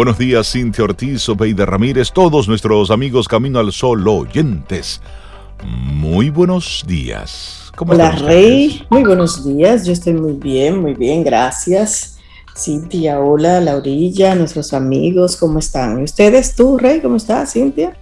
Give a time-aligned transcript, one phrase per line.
[0.00, 5.02] Buenos días, Cintia Ortiz, Obeida Ramírez, todos nuestros amigos Camino al Sol oyentes.
[5.62, 7.70] Muy buenos días.
[7.76, 8.82] ¿Cómo Hola, Rey.
[8.88, 9.84] Muy buenos días.
[9.84, 12.18] Yo estoy muy bien, muy bien, gracias.
[12.56, 16.00] Cintia, hola, Laurilla, nuestros amigos, ¿cómo están?
[16.00, 17.94] ¿Y ustedes, tú, Rey, cómo estás, Cintia?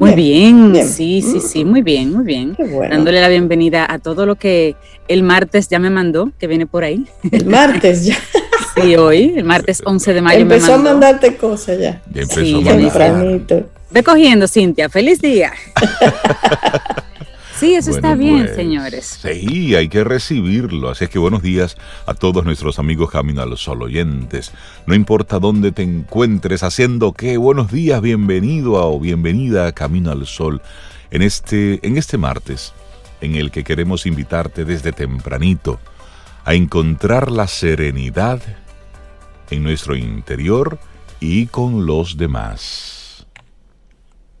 [0.00, 2.56] Muy bien, sí, sí, sí, muy bien, muy bien.
[2.90, 4.74] Dándole la bienvenida a todo lo que
[5.06, 7.06] el martes ya me mandó, que viene por ahí.
[7.30, 8.16] El martes ya.
[8.82, 10.40] Sí, hoy, el martes 11 de mayo.
[10.40, 12.02] Empezó a mandarte cosas ya.
[12.12, 13.66] Ya empezó sí, a mandar.
[13.90, 14.88] Ve cogiendo, Cintia.
[14.88, 15.52] Feliz día.
[17.58, 19.18] Sí, eso está bien, pues, señores.
[19.20, 20.90] Sí, hay que recibirlo.
[20.90, 24.52] Así es que buenos días a todos nuestros amigos Camino al Sol oyentes.
[24.86, 30.24] No importa dónde te encuentres, haciendo qué, buenos días, bienvenido o bienvenida a Camino al
[30.26, 30.62] Sol
[31.10, 32.74] en este, en este martes,
[33.20, 35.80] en el que queremos invitarte desde tempranito
[36.44, 38.40] a encontrar la serenidad
[39.50, 40.78] en nuestro interior
[41.20, 43.26] y con los demás.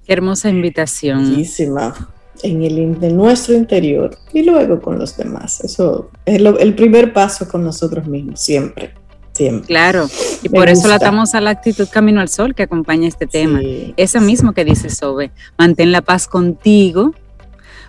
[0.06, 1.30] Qué hermosa invitación.
[1.30, 1.94] Bellísima.
[2.42, 5.60] En el de nuestro interior y luego con los demás.
[5.64, 8.94] Eso es el primer paso con nosotros mismos, siempre.
[9.32, 9.66] Siempre.
[9.66, 10.08] Claro,
[10.42, 13.60] y por eso la atamos a la actitud Camino al Sol que acompaña este tema.
[13.96, 17.14] Eso mismo que dice Sobe, mantén la paz contigo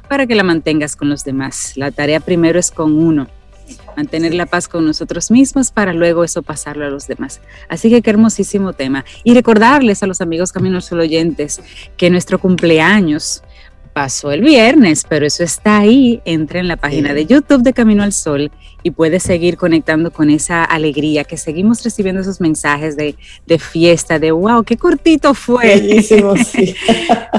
[0.07, 1.73] para que la mantengas con los demás.
[1.75, 3.27] La tarea primero es con uno
[3.99, 7.41] mantener la paz con nosotros mismos para luego eso pasarlo a los demás.
[7.67, 9.03] Así que qué hermosísimo tema.
[9.25, 11.61] Y recordarles a los amigos Caminos Sol oyentes
[11.97, 13.43] que nuestro cumpleaños
[13.93, 16.21] pasó el viernes, pero eso está ahí.
[16.25, 18.51] Entra en la página de YouTube de Camino al Sol
[18.83, 23.15] y puedes seguir conectando con esa alegría que seguimos recibiendo esos mensajes de,
[23.59, 26.03] fiesta, de wow, qué cortito fue.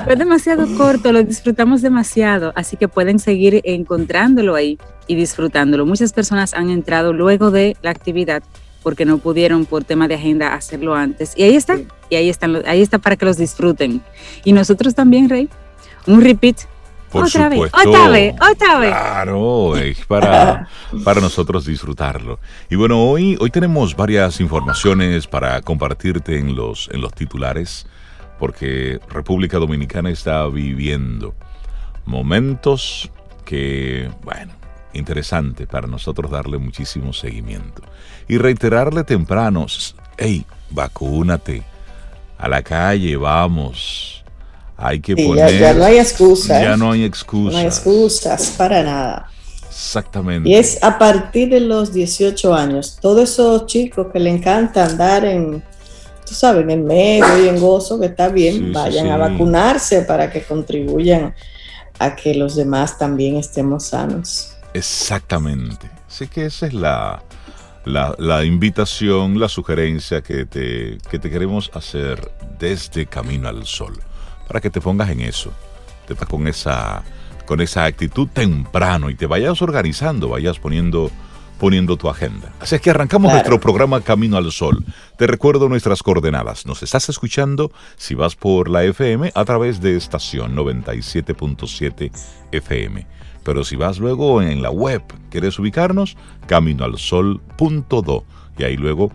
[0.04, 5.86] fue demasiado corto, lo disfrutamos demasiado, así que pueden seguir encontrándolo ahí y disfrutándolo.
[5.86, 8.42] Muchas personas han entrado luego de la actividad
[8.82, 11.32] porque no pudieron por tema de agenda hacerlo antes.
[11.36, 11.78] Y ahí está,
[12.08, 14.02] y ahí están, ahí está para que los disfruten.
[14.44, 15.48] Y nosotros también, Rey,
[16.10, 16.56] un repeat.
[17.12, 18.90] otra vez, otra vez, otra vez.
[18.90, 20.68] Claro, es para,
[21.04, 22.38] para nosotros disfrutarlo.
[22.68, 27.86] Y bueno, hoy, hoy tenemos varias informaciones para compartirte en los, en los titulares,
[28.38, 31.34] porque República Dominicana está viviendo
[32.06, 33.10] momentos
[33.44, 34.52] que, bueno,
[34.92, 37.82] interesante para nosotros darle muchísimo seguimiento.
[38.28, 39.66] Y reiterarle temprano,
[40.16, 41.62] hey, vacúnate,
[42.38, 44.19] a la calle, vamos
[44.80, 45.58] hay que poner.
[45.58, 46.62] Ya, no hay excusas.
[46.62, 47.52] Ya no hay excusas.
[47.52, 49.30] No hay excusas para nada.
[49.68, 50.48] Exactamente.
[50.48, 52.98] Y es a partir de los 18 años.
[53.00, 55.62] Todos esos chicos que le encanta andar en,
[56.26, 60.30] tú sabes, en el medio y en gozo, que está bien, vayan a vacunarse para
[60.30, 61.34] que contribuyan
[61.98, 64.56] a que los demás también estemos sanos.
[64.72, 65.90] Exactamente.
[66.08, 67.22] Sé que esa es la,
[67.84, 74.00] la, la, invitación, la sugerencia que te, que te queremos hacer desde Camino al Sol
[74.50, 75.52] para que te pongas en eso,
[76.08, 77.04] te con esa,
[77.46, 81.08] con esa actitud temprano y te vayas organizando, vayas poniendo
[81.60, 82.52] poniendo tu agenda.
[82.58, 84.84] Así es que arrancamos nuestro programa Camino al Sol.
[85.16, 86.66] Te recuerdo nuestras coordenadas.
[86.66, 92.10] Nos estás escuchando si vas por la FM a través de estación 97.7
[92.50, 93.06] FM.
[93.44, 96.16] Pero si vas luego en la web, quieres ubicarnos,
[96.48, 98.24] caminoalsol.do
[98.58, 99.12] y ahí luego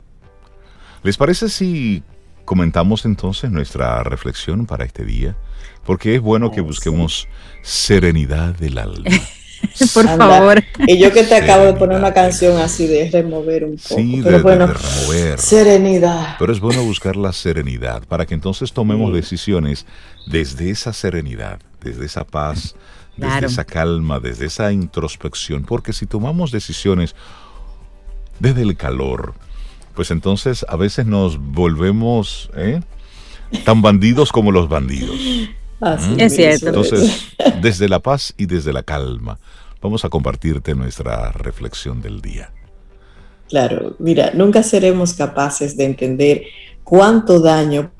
[1.02, 2.02] ¿Les parece si
[2.46, 5.36] comentamos entonces nuestra reflexión para este día?
[5.84, 7.28] Porque es bueno que busquemos
[7.62, 9.04] serenidad del alma.
[9.94, 10.64] Por favor.
[10.86, 13.96] Y yo que te acabo de poner una canción así de remover un poco.
[13.96, 15.38] Sí, de, remover.
[15.38, 16.36] Serenidad.
[16.38, 19.84] Pero es bueno buscar la serenidad para que entonces tomemos decisiones
[20.26, 22.74] desde esa serenidad, desde esa paz,
[23.16, 25.64] desde esa calma, desde esa introspección.
[25.64, 27.14] Porque si tomamos decisiones
[28.38, 29.34] desde el calor,
[29.94, 32.80] pues entonces a veces nos volvemos ¿eh?
[33.64, 35.16] tan bandidos como los bandidos.
[35.80, 36.20] Así ¿Mm?
[36.20, 36.68] Es cierto.
[36.68, 37.28] Entonces,
[37.60, 39.38] desde la paz y desde la calma,
[39.80, 42.50] vamos a compartirte nuestra reflexión del día.
[43.48, 46.44] Claro, mira, nunca seremos capaces de entender
[46.84, 47.90] cuánto daño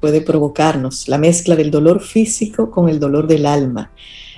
[0.00, 3.90] puede provocarnos la mezcla del dolor físico con el dolor del alma.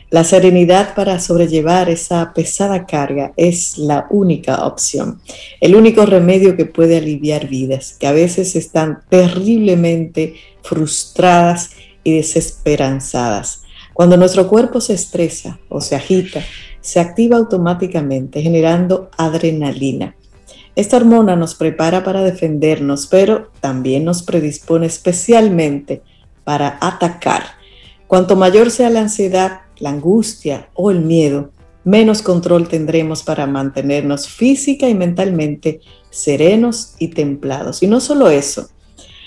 [0.08, 5.20] La serenidad para sobrellevar esa pesada carga es la única opción,
[5.60, 11.70] el único remedio que puede aliviar vidas que a veces están terriblemente frustradas
[12.04, 13.62] y desesperanzadas.
[13.94, 16.40] Cuando nuestro cuerpo se estresa o se agita,
[16.80, 20.14] se activa automáticamente generando adrenalina.
[20.76, 26.02] Esta hormona nos prepara para defendernos, pero también nos predispone especialmente
[26.44, 27.42] para atacar.
[28.06, 31.50] Cuanto mayor sea la ansiedad, la angustia o el miedo,
[31.86, 35.80] menos control tendremos para mantenernos física y mentalmente
[36.10, 37.82] serenos y templados.
[37.82, 38.68] Y no solo eso,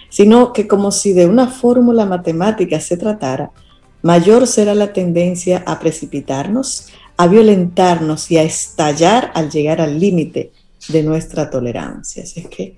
[0.09, 3.51] sino que como si de una fórmula matemática se tratara,
[4.01, 10.51] mayor será la tendencia a precipitarnos, a violentarnos y a estallar al llegar al límite
[10.89, 12.23] de nuestra tolerancia.
[12.23, 12.75] Así es que...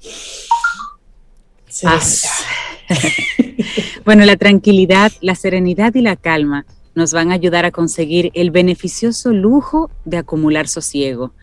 [4.06, 6.66] bueno, la tranquilidad, la serenidad y la calma
[6.96, 11.34] nos van a ayudar a conseguir el beneficioso lujo de acumular sosiego.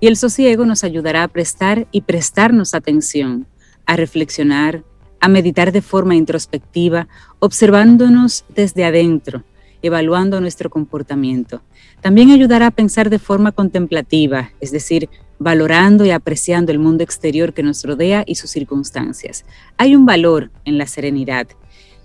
[0.00, 3.46] Y el sosiego nos ayudará a prestar y prestarnos atención,
[3.86, 4.84] a reflexionar,
[5.20, 7.08] a meditar de forma introspectiva,
[7.38, 9.44] observándonos desde adentro,
[9.82, 11.62] evaluando nuestro comportamiento.
[12.00, 15.08] También ayudará a pensar de forma contemplativa, es decir,
[15.38, 19.44] valorando y apreciando el mundo exterior que nos rodea y sus circunstancias.
[19.76, 21.46] Hay un valor en la serenidad.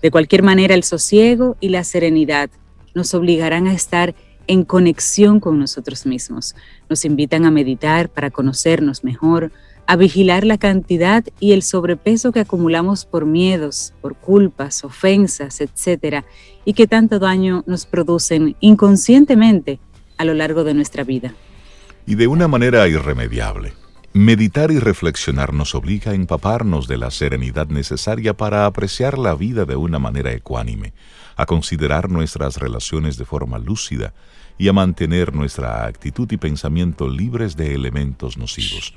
[0.00, 2.50] De cualquier manera, el sosiego y la serenidad
[2.94, 4.14] nos obligarán a estar
[4.46, 6.54] en conexión con nosotros mismos.
[6.88, 9.52] Nos invitan a meditar para conocernos mejor,
[9.86, 16.24] a vigilar la cantidad y el sobrepeso que acumulamos por miedos, por culpas, ofensas, etcétera,
[16.64, 19.80] y que tanto daño nos producen inconscientemente
[20.18, 21.34] a lo largo de nuestra vida.
[22.06, 23.74] Y de una manera irremediable.
[24.14, 29.64] Meditar y reflexionar nos obliga a empaparnos de la serenidad necesaria para apreciar la vida
[29.64, 30.92] de una manera ecuánime
[31.42, 34.14] a considerar nuestras relaciones de forma lúcida
[34.58, 38.94] y a mantener nuestra actitud y pensamiento libres de elementos nocivos.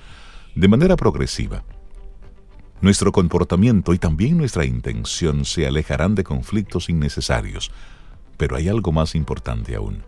[0.54, 1.64] De manera progresiva,
[2.82, 7.72] nuestro comportamiento y también nuestra intención se alejarán de conflictos innecesarios,
[8.38, 10.04] pero hay algo más importante aún.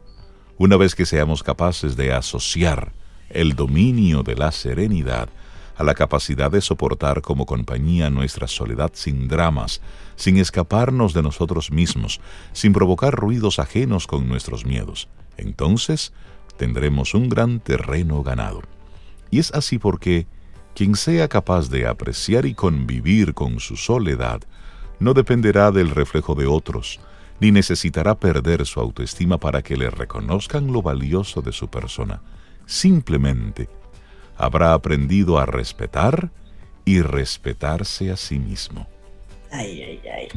[0.60, 2.92] Una vez que seamos capaces de asociar
[3.30, 5.30] el dominio de la serenidad
[5.76, 9.82] a la capacidad de soportar como compañía nuestra soledad sin dramas,
[10.18, 12.20] sin escaparnos de nosotros mismos,
[12.52, 15.08] sin provocar ruidos ajenos con nuestros miedos.
[15.38, 16.12] Entonces
[16.58, 18.62] tendremos un gran terreno ganado.
[19.32, 20.28] Y es así porque
[20.76, 24.42] quien sea capaz de apreciar y convivir con su soledad,
[25.00, 27.00] no dependerá del reflejo de otros,
[27.40, 32.22] ni necesitará perder su autoestima para que le reconozcan lo valioso de su persona.
[32.66, 33.70] Simplemente
[34.36, 36.32] habrá aprendido a respetar
[36.86, 38.88] y respetarse a sí mismo.
[39.52, 40.28] Ay, ay, ay.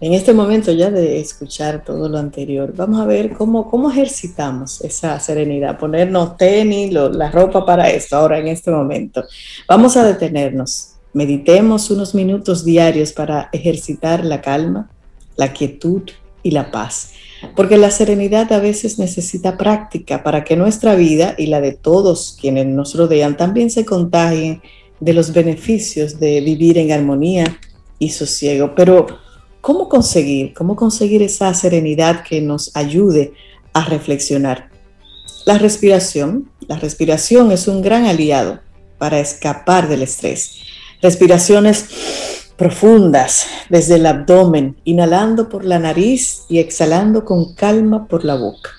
[0.00, 4.80] En este momento ya de escuchar todo lo anterior, vamos a ver cómo, cómo ejercitamos
[4.82, 9.24] esa serenidad, ponernos tenis, la ropa para esto ahora en este momento.
[9.68, 14.90] Vamos a detenernos, meditemos unos minutos diarios para ejercitar la calma,
[15.36, 16.02] la quietud
[16.42, 17.12] y la paz.
[17.54, 22.36] Porque la serenidad a veces necesita práctica para que nuestra vida y la de todos
[22.40, 24.62] quienes nos rodean también se contagien
[25.00, 27.58] de los beneficios de vivir en armonía
[28.04, 28.74] y sosiego.
[28.74, 29.06] Pero,
[29.60, 30.54] ¿cómo conseguir?
[30.54, 33.32] ¿Cómo conseguir esa serenidad que nos ayude
[33.72, 34.70] a reflexionar?
[35.46, 36.50] La respiración.
[36.68, 38.60] La respiración es un gran aliado
[38.98, 40.60] para escapar del estrés.
[41.02, 41.86] Respiraciones
[42.56, 48.70] profundas desde el abdomen, inhalando por la nariz y exhalando con calma por la boca.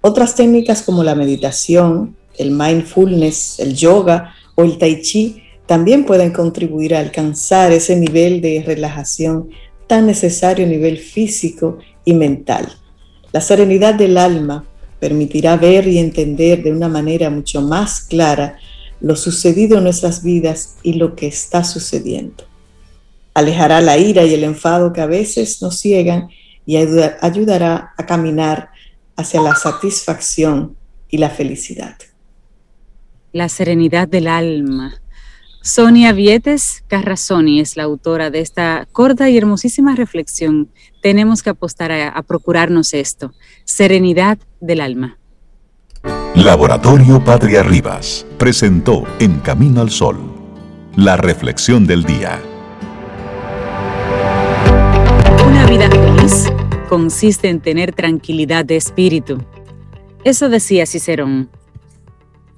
[0.00, 6.32] Otras técnicas como la meditación, el mindfulness, el yoga o el tai chi también pueden
[6.32, 9.50] contribuir a alcanzar ese nivel de relajación
[9.86, 12.68] tan necesario a nivel físico y mental.
[13.32, 14.64] La serenidad del alma
[15.00, 18.58] permitirá ver y entender de una manera mucho más clara
[19.00, 22.44] lo sucedido en nuestras vidas y lo que está sucediendo
[23.34, 26.28] alejará la ira y el enfado que a veces nos ciegan
[26.64, 28.70] y ayudará a caminar
[29.16, 30.76] hacia la satisfacción
[31.10, 31.96] y la felicidad.
[33.32, 35.00] La serenidad del alma.
[35.64, 40.68] Sonia Vietes Carrazoni es la autora de esta corta y hermosísima reflexión.
[41.00, 43.32] Tenemos que apostar a, procurarnos esto,
[43.64, 45.18] serenidad del alma.
[46.34, 50.18] Laboratorio Patria Rivas presentó En Camino al Sol,
[50.96, 52.42] la reflexión del día.
[55.46, 56.52] Una vida feliz
[56.90, 59.38] consiste en tener tranquilidad de espíritu.
[60.24, 61.48] Eso decía Cicerón.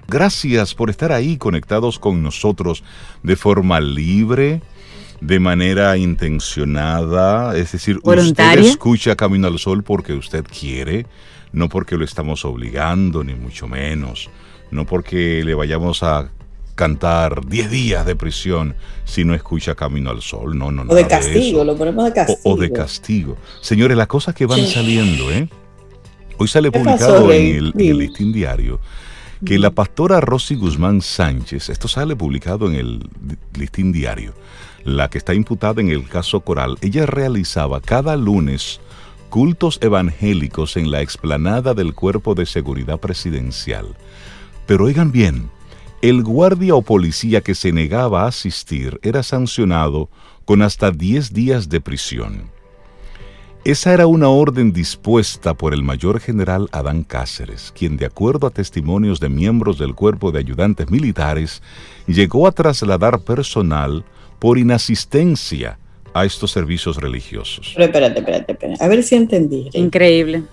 [0.08, 2.84] Gracias por estar ahí conectados con nosotros
[3.22, 4.62] de forma libre,
[5.20, 11.06] de manera intencionada, es decir, usted escucha Camino al Sol porque usted quiere,
[11.52, 14.30] no porque lo estamos obligando, ni mucho menos,
[14.70, 16.30] no porque le vayamos a
[16.76, 20.92] cantar 10 días de prisión si no escucha Camino al Sol, no, no, no.
[20.92, 22.40] O de castigo, lo ponemos de castigo.
[22.44, 23.36] O, de castigo.
[23.60, 25.48] Señores, las cosas que van saliendo, ¿eh?
[26.38, 28.78] Hoy sale publicado en el, en el listín diario
[29.44, 33.10] que la pastora Rosy Guzmán Sánchez, esto sale publicado en el
[33.54, 34.34] listín diario,
[34.84, 38.80] la que está imputada en el caso Coral, ella realizaba cada lunes
[39.28, 43.96] cultos evangélicos en la explanada del Cuerpo de Seguridad Presidencial.
[44.66, 45.50] Pero oigan bien,
[46.02, 50.08] el guardia o policía que se negaba a asistir era sancionado
[50.44, 52.55] con hasta 10 días de prisión.
[53.66, 58.50] Esa era una orden dispuesta por el mayor general Adán Cáceres, quien de acuerdo a
[58.50, 61.62] testimonios de miembros del cuerpo de ayudantes militares,
[62.06, 64.04] llegó a trasladar personal
[64.38, 65.80] por inasistencia
[66.14, 67.72] a estos servicios religiosos.
[67.74, 68.84] Pero espérate, espérate, espérate.
[68.84, 69.68] A ver si entendí.
[69.72, 70.44] Increíble.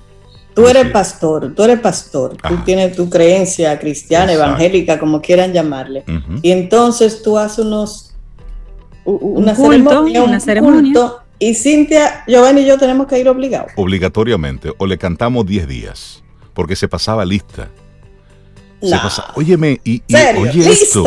[0.55, 6.03] Tú eres pastor, tú eres pastor, tú tienes tu creencia cristiana, evangélica, como quieran llamarle.
[6.41, 8.15] Y entonces tú haces unos
[9.05, 11.22] una ceremonia, una ceremonia.
[11.39, 13.71] Y Cintia, Giovanni y yo tenemos que ir obligados.
[13.75, 14.71] Obligatoriamente.
[14.77, 16.23] O le cantamos 10 días.
[16.53, 17.69] Porque se pasaba lista.
[18.81, 18.97] Se
[19.35, 20.03] óyeme, y,
[20.37, 21.05] oye esto.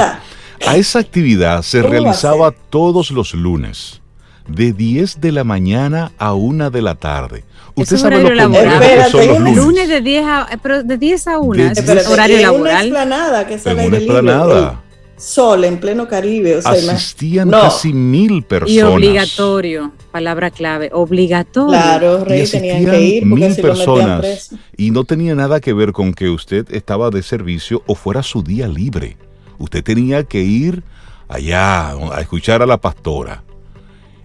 [0.67, 4.01] A esa actividad se realizaba todos los lunes.
[4.49, 7.45] De 10 de la mañana a 1 de la tarde.
[7.75, 9.57] Usted sabe lo que son los lunes.
[9.57, 12.61] lunes de 10 a, pero de 10 a 1, es horario laboral.
[12.61, 14.83] Una explanada que en una explanada
[15.17, 16.61] sol en pleno Caribe.
[16.65, 18.73] Asistían casi mil personas.
[18.73, 21.79] Y obligatorio, palabra clave, obligatorio.
[21.79, 24.55] Claro, Rey tenían que ir porque mil personas.
[24.75, 28.43] Y no tenía nada que ver con que usted estaba de servicio o fuera su
[28.43, 29.19] día libre.
[29.59, 30.83] Usted tenía que ir
[31.29, 33.45] allá a escuchar a la pastora.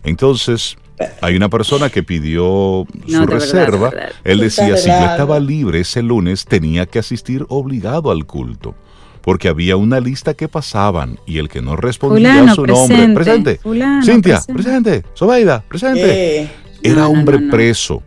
[0.05, 0.77] Entonces,
[1.19, 3.91] hay una persona que pidió su reserva.
[4.23, 8.75] Él decía, si yo estaba libre ese lunes, tenía que asistir obligado al culto
[9.21, 13.59] porque había una lista que pasaban y el que no respondía a su nombre, presente,
[14.03, 16.51] Cintia, presente, Sobeida, presente, eh.
[16.83, 18.03] era hombre preso.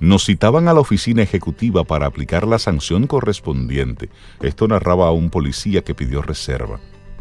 [0.00, 4.10] Nos citaban a la oficina ejecutiva para aplicar la sanción correspondiente.
[4.42, 6.80] Esto narraba a un policía que pidió reserva.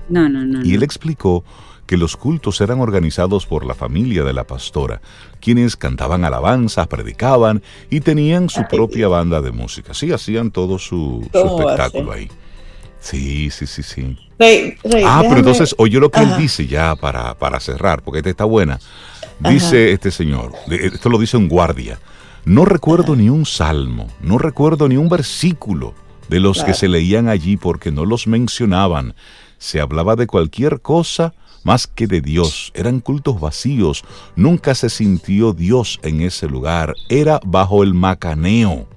[0.10, 0.66] No, no, no.
[0.66, 1.46] Y él explicó
[1.86, 5.02] que los cultos eran organizados por la familia de la pastora,
[5.40, 9.94] quienes cantaban alabanzas, predicaban y tenían su propia banda de música.
[9.94, 12.30] Sí, hacían todo su, espectáculo ahí.
[13.04, 14.18] Sí, sí, sí, sí.
[15.06, 18.46] ah, pero entonces oye lo que él dice ya para, para cerrar, porque esta está
[18.46, 18.80] buena.
[19.40, 22.00] Dice este señor, esto lo dice un guardia,
[22.46, 25.94] no recuerdo ni un salmo, no recuerdo ni un versículo
[26.30, 29.16] de los que se leían allí porque no los mencionaban.
[29.58, 31.34] Se hablaba de cualquier cosa
[31.64, 32.72] más que de Dios.
[32.74, 34.06] Eran cultos vacíos.
[34.38, 36.96] Nunca se sintió Dios en ese lugar.
[37.10, 38.88] Era bajo el macaneo.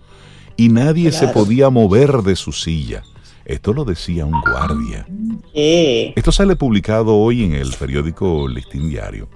[0.56, 3.02] Y nadie se podía mover de su silla.
[3.46, 5.06] Esto lo decía un guardia.
[5.54, 9.28] Esto sale publicado hoy en el periódico Listín Diario.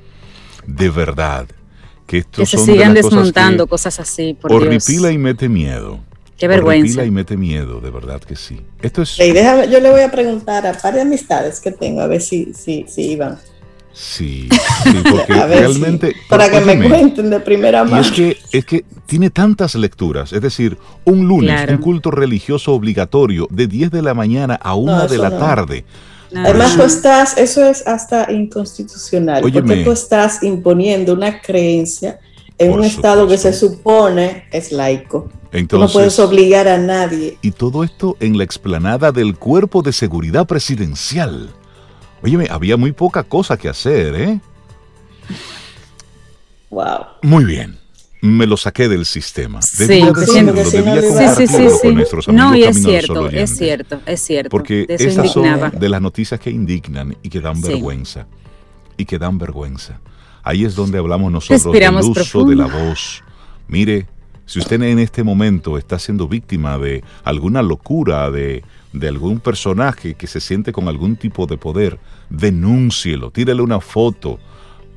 [0.67, 1.47] De verdad,
[2.07, 4.35] que esto se sigan desmontando cosas, así.
[4.35, 6.01] Por horripila y mete miedo.
[6.37, 6.81] Qué vergüenza.
[6.81, 8.61] Horripila y mete miedo, de verdad que sí.
[8.83, 9.17] Esto es.
[9.17, 12.87] yo le voy a preguntar a par de amistades que tengo, a ver si, si,
[12.89, 13.39] si iban.
[14.01, 14.49] Sí,
[15.11, 16.15] porque realmente...
[16.29, 17.99] para que me cuenten de primera mano.
[17.99, 22.73] Y es que, es que tiene tantas lecturas, es decir, un lunes, un culto religioso
[22.73, 25.85] obligatorio de 10 de la mañana a 1 de la tarde.
[26.35, 32.21] Además, tú estás, eso es hasta inconstitucional, porque tú estás imponiendo una creencia
[32.59, 35.29] en un Estado que se supone es laico.
[35.51, 37.39] Entonces, no puedes obligar a nadie.
[37.43, 41.51] Y todo esto en la explanada del Cuerpo de Seguridad Presidencial.
[42.23, 44.41] Óyeme, había muy poca cosa que hacer, ¿eh?
[46.71, 47.07] Wow.
[47.23, 47.79] Muy bien.
[48.23, 49.63] Me lo saqué del sistema.
[49.63, 54.51] sí, sí, sí, sí, No, y es cierto, es cierto, es cierto.
[54.51, 58.27] Porque esas son de las noticias que indignan y que dan vergüenza.
[58.99, 60.01] Y que dan vergüenza.
[60.43, 63.23] Ahí es donde hablamos nosotros del uso de la voz.
[63.69, 64.07] Mire,
[64.45, 70.15] Si usted en este momento está siendo víctima de alguna locura, de, de algún personaje
[70.15, 74.39] que se siente con algún tipo de poder, denúncielo, tírele una foto,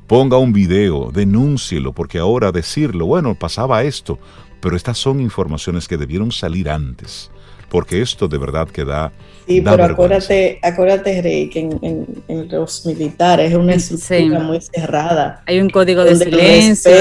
[0.08, 4.20] ponga un video, denúncielo, porque ahora decirlo, bueno, pasaba esto,
[4.62, 7.32] pero estas son informaciones que debieron salir antes
[7.74, 9.12] porque esto de verdad que da.
[9.48, 15.42] Sí, pero acuérdate, acuérdate, Rey, que en, los militares es una estructura muy cerrada.
[15.48, 16.92] Hay un código de silencio.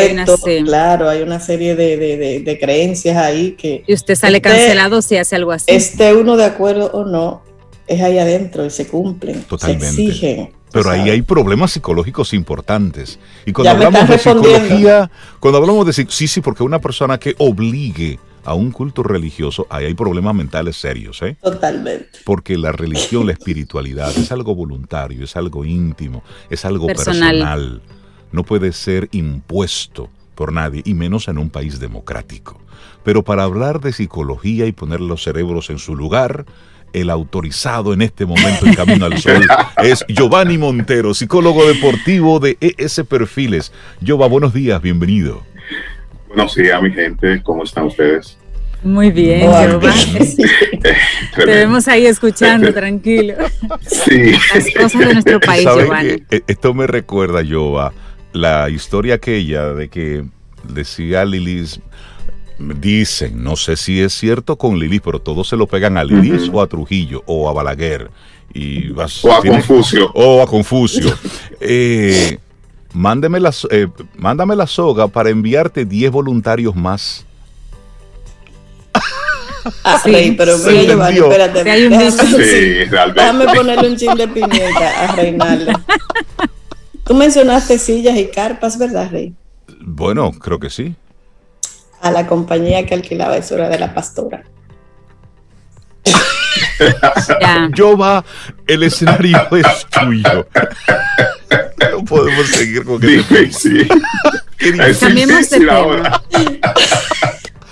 [0.65, 3.85] claro, hay una serie de, creencias ahí que.
[3.87, 5.71] Y usted sale cancelado si hace algo así.
[5.71, 7.43] Esté uno de acuerdo o no,
[7.87, 9.43] es ahí adentro y se cumplen.
[9.43, 9.89] Totalmente.
[9.89, 10.62] Se exigen.
[10.73, 13.19] Pero ahí hay problemas psicológicos importantes.
[13.47, 15.11] Y cuando hablamos de psicología,
[15.41, 19.85] cuando hablamos de sí, sí, porque una persona que obligue a un culto religioso, ahí
[19.85, 21.37] hay problemas mentales serios, ¿eh?
[21.41, 22.19] Totalmente.
[22.25, 27.83] Porque la religión, la espiritualidad es algo voluntario, es algo íntimo, es algo personal.
[28.33, 32.59] No puede ser impuesto por nadie, y menos en un país democrático.
[33.05, 36.47] Pero para hablar de psicología y poner los cerebros en su lugar,
[36.93, 39.47] el autorizado en este momento en Camino al Sol
[39.83, 43.73] es Giovanni Montero, psicólogo deportivo de ES Perfiles.
[44.05, 45.43] Giova, buenos días, bienvenido.
[46.29, 47.43] Buenos días, mi gente.
[47.43, 48.39] ¿Cómo están ustedes?
[48.83, 50.37] Muy bien, Giovanni.
[51.37, 53.35] Te vemos ahí escuchando, tranquilo.
[53.83, 54.33] Sí.
[54.55, 56.23] Las cosas de nuestro país, Giovanni.
[56.31, 57.93] Eh, esto me recuerda, Giova,
[58.33, 60.25] la historia aquella de que
[60.65, 61.81] decía Lilis,
[62.81, 66.51] dicen, no sé si es cierto con Lilis, pero todos se lo pegan a Lilis
[66.53, 68.11] o a Trujillo o a Balaguer.
[68.55, 69.01] Y o
[69.33, 70.11] a Confucio.
[70.15, 71.15] O a Confucio.
[71.61, 72.39] eh,
[72.93, 77.25] mándeme la, eh, mándame la soga para enviarte 10 voluntarios más.
[79.85, 81.71] Ah, sí, pero sí, Giovanni, espérate.
[81.71, 82.37] Hay un sí,
[83.15, 85.73] déjame ponerle un chin de pimienta a Reinaldo.
[87.05, 89.35] Tú mencionaste sillas y carpas, ¿verdad, Rey?
[89.81, 90.95] Bueno, creo que sí.
[92.03, 94.43] A la compañía que alquilaba eso era de la pastora.
[97.75, 98.25] Yo va,
[98.67, 100.47] el escenario es tuyo.
[101.93, 103.89] No podemos seguir con difícil.
[105.01, 106.23] Cambiemos de tema.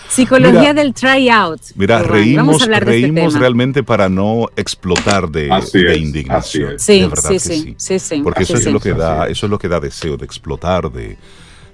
[0.09, 1.61] Psicología del tryout.
[1.77, 5.49] Mira, reímos, este reímos realmente para no explotar de,
[5.97, 6.79] indignación.
[6.79, 9.69] Sí, sí, sí, sí, sí, Porque eso es lo que da, eso es lo que
[9.69, 11.17] da deseo de explotar de,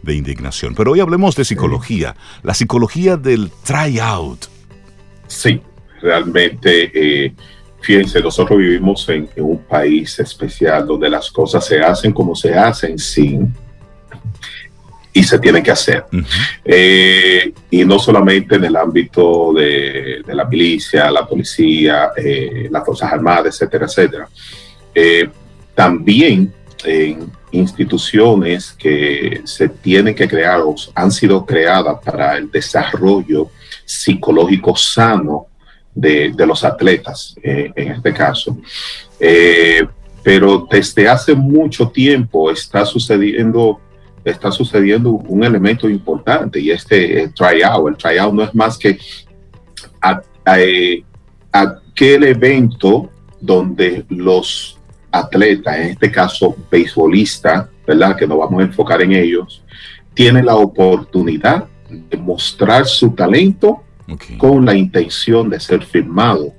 [0.02, 0.74] de indignación.
[0.74, 4.46] Pero hoy hablemos de psicología, la psicología del tryout.
[5.26, 5.60] Sí,
[6.00, 7.32] realmente eh,
[7.86, 12.98] Fíjense, nosotros vivimos en, un país especial donde las cosas se hacen como se hacen
[12.98, 13.54] sin
[15.12, 16.04] y se tienen que hacer.
[16.64, 23.12] Eh, y no solamente en el ámbito de, la milicia, la policía, eh, las Fuerzas
[23.12, 24.28] Armadas, etcétera, etcétera.
[24.92, 25.28] Eh,
[25.72, 26.52] también
[26.84, 30.60] en instituciones que se tienen que crear
[30.94, 33.50] han sido creadas para el desarrollo
[33.84, 35.46] psicológico sano
[35.94, 38.58] de, los atletas, eh, en este caso.
[39.18, 39.86] Eh,
[40.22, 43.80] pero desde hace mucho tiempo está sucediendo,
[44.24, 47.88] está sucediendo un elemento importante y este tryout.
[47.88, 48.98] El tryout no es más que
[50.46, 51.04] eh,
[51.52, 53.08] aquel evento
[53.40, 54.75] donde los
[55.18, 58.16] atletas, en este caso beisbolistas, ¿verdad?
[58.16, 59.62] Que nos vamos a enfocar en ellos,
[60.14, 63.82] tienen la oportunidad de mostrar su talento
[64.38, 66.52] con la intención de ser firmado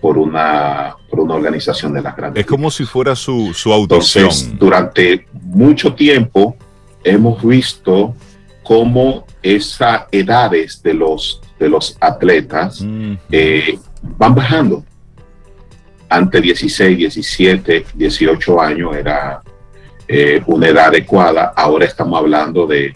[0.00, 2.40] por una, por una organización de las grandes.
[2.40, 4.30] Es como si fuera su, su audición.
[4.58, 6.56] durante mucho tiempo
[7.04, 8.14] hemos visto
[8.62, 12.84] cómo esas edades de los, de los atletas
[13.30, 14.84] eh, van bajando.
[16.12, 19.40] Ante 16, 17, 18 años era
[20.06, 21.52] eh, una edad adecuada.
[21.56, 22.94] Ahora estamos hablando de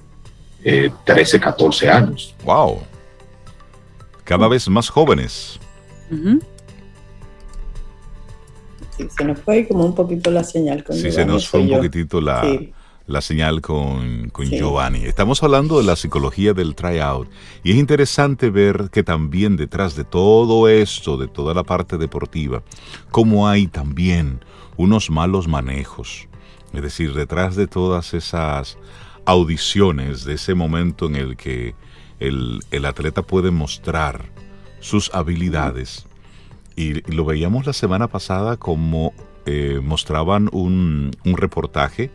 [1.05, 2.35] 13, eh, 14 años.
[2.45, 2.81] ¡Wow!
[4.27, 5.59] cada vez más jóvenes.
[9.17, 12.21] se nos fue como un poquito la señal con Sí, se nos fue un poquitito
[12.21, 12.43] la,
[13.07, 15.05] la señal con, Giovanni.
[15.05, 17.29] Estamos hablando de la psicología del tryout
[17.63, 22.63] y es interesante ver que también detrás de todo esto, de toda la parte deportiva,
[23.11, 24.45] como hay también
[24.77, 26.29] unos malos manejos.
[26.73, 28.77] Es decir, detrás de todas esas
[29.25, 31.75] audiciones, de ese momento en el que
[32.19, 34.31] el, atleta puede mostrar
[34.81, 36.07] sus habilidades.
[36.75, 39.15] Y, lo veíamos la semana pasada como
[39.47, 42.11] eh, mostraban un, reportaje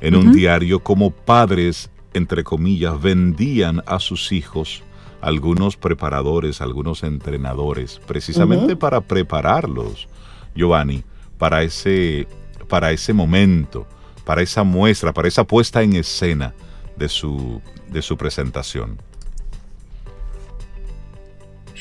[0.00, 4.82] en un diario como padres, entre comillas, vendían a sus hijos
[5.20, 10.08] algunos preparadores, algunos entrenadores, precisamente para prepararlos,
[10.54, 11.02] Giovanni,
[11.38, 12.26] para ese,
[12.68, 13.86] para ese momento,
[14.24, 16.54] para esa muestra, para esa puesta en escena
[16.96, 18.98] de su, de su presentación.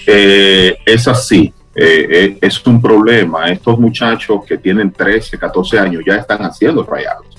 [0.08, 1.54] Eh, es así.
[1.76, 3.52] Eh, es un problema.
[3.52, 7.35] Estos muchachos que tienen 13, 14 años ya están haciendo tryouts.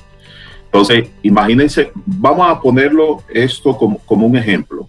[0.66, 4.88] Entonces, imagínense, vamos a ponerlo esto como, como un ejemplo.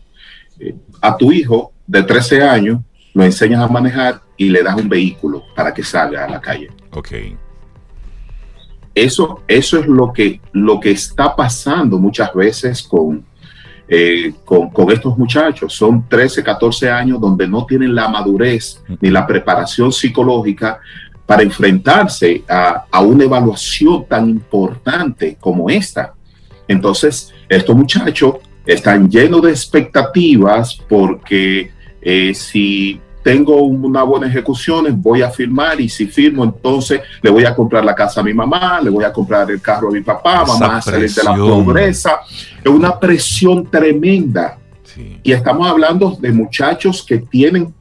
[1.02, 2.82] a tu hijo de 13 años
[3.14, 6.70] lo enseñas a manejar y le das un vehículo para que salga a la calle.
[6.92, 7.10] Ok.
[8.94, 13.26] Eso, eso es lo que, lo que está pasando muchas veces con,
[13.88, 15.74] eh, con, estos muchachos.
[15.74, 20.80] Son 13, 14 años donde no tienen la madurez ni la preparación psicológica
[21.28, 26.14] para enfrentarse a, a una evaluación tan importante como esta.
[26.68, 35.22] Entonces, estos muchachos están llenos de expectativas porque eh, si tengo una buena ejecución, voy
[35.22, 38.80] a firmar y si firmo, entonces le voy a comprar la casa a mi mamá,
[38.82, 42.22] le voy a comprar el carro a mi papá, vamos a salir de la pobreza.
[42.64, 44.58] Es una presión tremenda.
[45.22, 47.74] Y estamos hablando de muchachos que tienen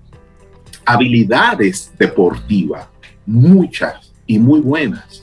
[0.85, 2.89] habilidades deportivas,
[3.27, 5.23] muchas y muy buenas,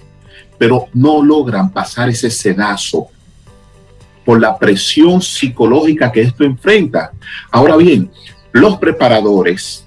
[0.58, 3.08] pero no logran pasar ese sedazo
[4.26, 7.12] por la presión psicológica que esto enfrenta.
[7.52, 8.10] Ahora bien,
[8.52, 9.86] los preparadores,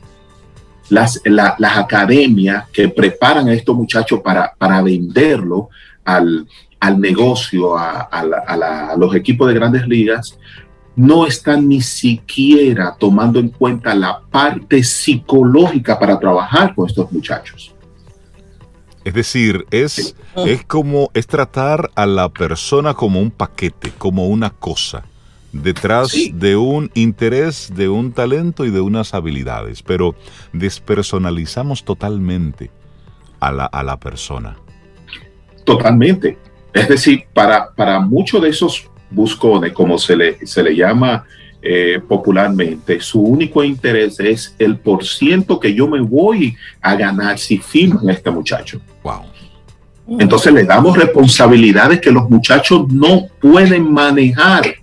[0.88, 1.20] las,
[1.62, 5.70] academias que preparan a estos muchachos para venderlo
[6.06, 10.38] al, negocio, a, los equipos de grandes ligas,
[10.94, 17.74] no están ni siquiera tomando en cuenta la parte psicológica para trabajar con estos muchachos.
[19.06, 24.50] Es decir, es, es como es tratar a la persona como un paquete, como una
[24.50, 25.04] cosa
[25.52, 30.16] detrás de un interés, de un talento y de unas habilidades, pero
[30.52, 32.72] despersonalizamos totalmente
[33.38, 34.56] a la, a la persona.
[35.62, 36.36] Totalmente.
[36.74, 41.24] Es decir, para, para muchos de esos buscones, como se le, se le llama
[41.62, 47.38] eh, popularmente, su único interés es el por ciento que yo me voy a ganar
[47.38, 48.80] si firmo a este muchacho.
[49.02, 49.22] Wow.
[50.18, 54.76] Entonces le damos responsabilidades que los muchachos no pueden manejar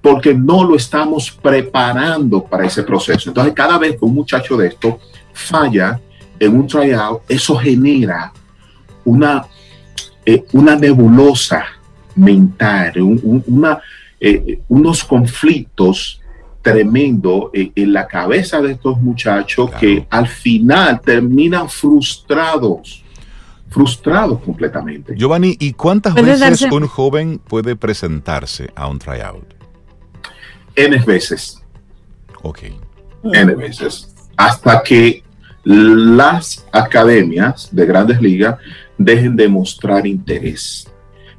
[0.00, 3.28] porque no lo estamos preparando para ese proceso.
[3.28, 4.98] Entonces, cada vez que un muchacho de esto
[5.32, 6.00] falla
[6.38, 8.32] en un tryout, eso genera
[9.04, 9.44] una,
[10.24, 11.64] eh, una nebulosa
[12.14, 12.92] mental,
[13.46, 13.80] una,
[14.18, 16.19] eh, unos conflictos
[16.62, 23.02] tremendos en la cabeza de estos muchachos que al final terminan frustrados
[23.70, 25.14] frustrados completamente.
[25.16, 29.54] Giovanni, ¿y cuántas veces un joven puede presentarse a un tryout?
[30.74, 31.62] N veces.
[32.42, 32.62] Ok.
[33.22, 34.12] N veces.
[34.36, 35.22] Hasta que
[35.62, 38.56] las academias de grandes ligas
[38.98, 40.88] dejen de mostrar interés.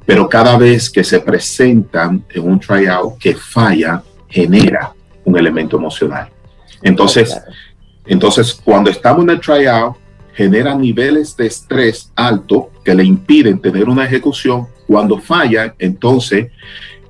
[0.06, 4.92] Pero cada vez que se presentan en un tryout que falla, genera
[5.24, 6.28] un elemento emocional.
[6.82, 7.40] Entonces,
[8.06, 9.96] entonces cuando estamos en el tryout,
[10.34, 14.66] genera niveles de estrés alto que le impiden tener una ejecución.
[14.86, 16.50] Cuando falla, entonces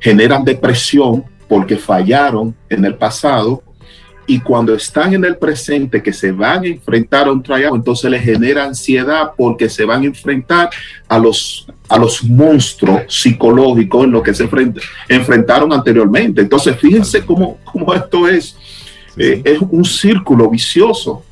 [0.01, 3.63] generan depresión porque fallaron en el pasado
[4.27, 8.11] y cuando están en el presente que se van a enfrentar a un tryout, entonces
[8.11, 10.71] les genera ansiedad porque se van a enfrentar
[11.09, 14.49] a los, a los monstruos psicológicos en los que se
[15.09, 16.41] enfrentaron anteriormente.
[16.41, 18.57] Entonces, fíjense cómo, cómo esto es.
[19.17, 21.25] Eh, es un círculo vicioso.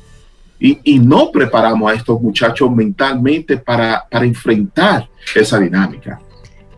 [0.59, 6.19] Y, y, no preparamos a estos muchachos mentalmente para, para enfrentar esa dinámica.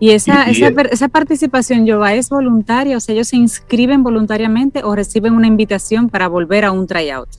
[0.03, 2.97] Y esa, esa, esa, participación, ¿es voluntaria?
[2.97, 7.29] O sea, ¿ellos se inscriben voluntariamente o reciben una invitación para volver a un tryout?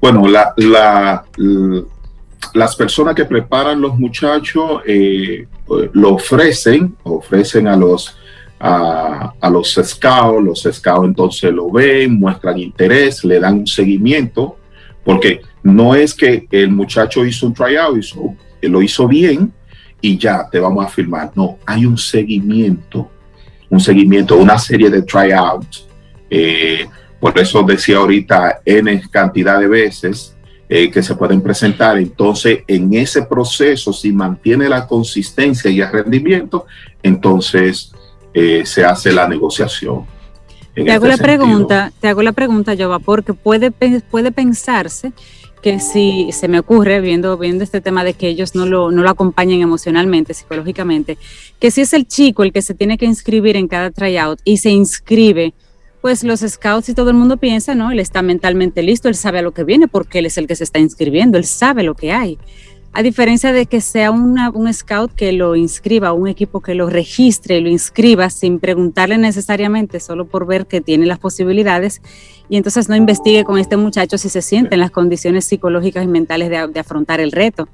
[0.00, 1.24] Bueno, la, la,
[2.54, 5.46] las personas que preparan los muchachos eh,
[5.92, 8.16] lo ofrecen, ofrecen a los,
[8.58, 14.56] a, a, los scouts, los scouts entonces lo ven, muestran interés, le dan un seguimiento,
[15.04, 19.52] porque no es que el muchacho hizo un tryout, hizo, lo hizo bien,
[20.00, 21.30] y ya te vamos a firmar.
[21.34, 23.10] No, hay un seguimiento,
[23.68, 25.86] un seguimiento, una serie de tryouts.
[26.28, 26.86] Eh,
[27.18, 30.34] por eso decía ahorita N cantidad de veces
[30.68, 31.98] eh, que se pueden presentar.
[31.98, 36.66] Entonces, en ese proceso, si mantiene la consistencia y el rendimiento,
[37.02, 37.92] entonces
[38.32, 40.06] eh, se hace la negociación.
[40.74, 45.12] Te hago, este la pregunta, te hago la pregunta, Jova, porque puede, puede pensarse
[45.62, 49.02] que si se me ocurre, viendo, viendo este tema de que ellos no lo, no
[49.02, 51.18] lo acompañen emocionalmente, psicológicamente,
[51.58, 54.58] que si es el chico el que se tiene que inscribir en cada tryout y
[54.58, 55.54] se inscribe,
[56.00, 57.90] pues los scouts y todo el mundo piensa, ¿no?
[57.90, 60.56] Él está mentalmente listo, él sabe a lo que viene porque él es el que
[60.56, 62.38] se está inscribiendo, él sabe lo que hay.
[62.92, 66.90] A diferencia de que sea una, un scout que lo inscriba, un equipo que lo
[66.90, 72.02] registre y lo inscriba sin preguntarle necesariamente, solo por ver que tiene las posibilidades,
[72.48, 76.08] y entonces no investigue con este muchacho si se siente en las condiciones psicológicas y
[76.08, 77.68] mentales de, afrontar el reto.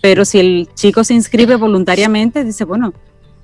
[0.00, 2.94] Pero si el chico se inscribe voluntariamente, dice, bueno,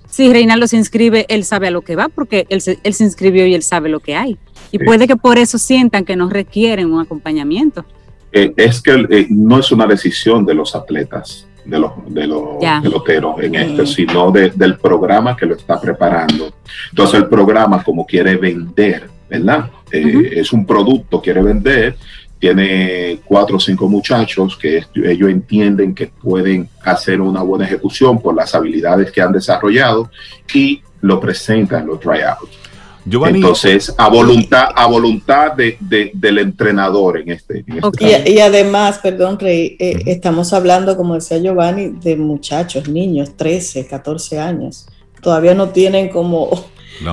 [0.08, 3.02] si Reinaldo se inscribe, él sabe a lo que va, porque él se, él se
[3.02, 4.38] inscribió y él sabe lo que hay.
[4.70, 7.84] Y puede que por eso sientan que no requieren un acompañamiento.
[8.32, 12.56] Eh, es que eh, no es una decisión de los atletas, de los, de los
[12.82, 13.86] peloteros en esto, mm.
[13.86, 16.52] sino del programa que lo está preparando.
[16.90, 19.70] Entonces el programa como quiere vender, ¿verdad?
[19.90, 21.96] Eh, es un producto, quiere vender,
[22.38, 28.34] tiene cuatro o cinco muchachos que ellos entienden que pueden hacer una buena ejecución por
[28.34, 30.10] las habilidades que han desarrollado
[30.52, 32.65] y lo presentan en los tryouts.
[33.08, 35.78] Entonces, a voluntad, a voluntad de,
[36.12, 37.64] del entrenador en este.
[37.66, 43.86] este y, además, perdón, Rey, eh, estamos hablando, como decía Giovanni, de muchachos, niños, 13,
[43.86, 44.86] 14 años.
[45.20, 46.50] Todavía no tienen como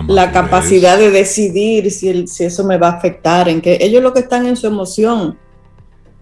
[0.08, 4.14] la, capacidad de decidir si, si eso me va a afectar, en que ellos lo
[4.14, 5.38] que están en su emoción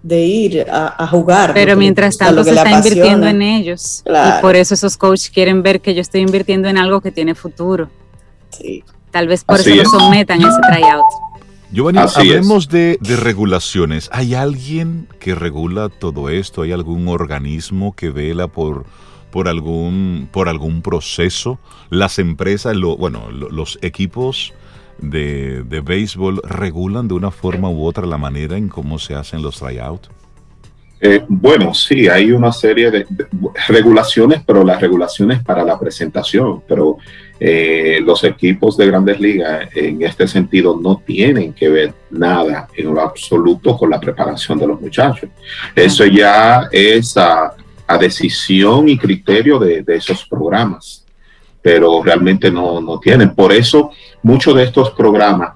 [0.03, 1.53] de ir a, jugar.
[1.53, 4.03] Pero mientras tanto se está invirtiendo en ellos.
[4.05, 7.35] Y por eso esos coaches quieren ver que yo estoy invirtiendo en algo que tiene
[7.35, 7.89] futuro.
[8.49, 8.83] Sí.
[9.11, 11.05] Tal vez por eso lo sometan a ese tryout.
[11.71, 14.09] Giovanni, hablemos de, regulaciones.
[14.11, 16.63] ¿Hay alguien que regula todo esto?
[16.63, 18.85] ¿Hay algún organismo que vela por,
[19.31, 21.59] por, algún, por algún proceso?
[21.89, 24.53] Las empresas, lo, bueno, los equipos
[24.97, 29.41] de, de béisbol regulan de una forma u otra la manera en cómo se hacen
[29.41, 30.09] los tryouts.
[31.03, 33.07] Eh, bueno, sí, hay una serie de,
[33.67, 36.97] regulaciones, pero las regulaciones para la presentación, pero
[37.43, 42.93] eh, los equipos de grandes ligas en este sentido no tienen que ver nada en
[42.93, 45.27] lo absoluto con la preparación de los muchachos.
[45.75, 47.55] Eso ya es a,
[47.99, 51.03] decisión y criterio de, esos programas,
[51.63, 53.33] pero realmente no, no tienen.
[53.33, 53.89] Por eso
[54.21, 55.53] muchos de estos programas,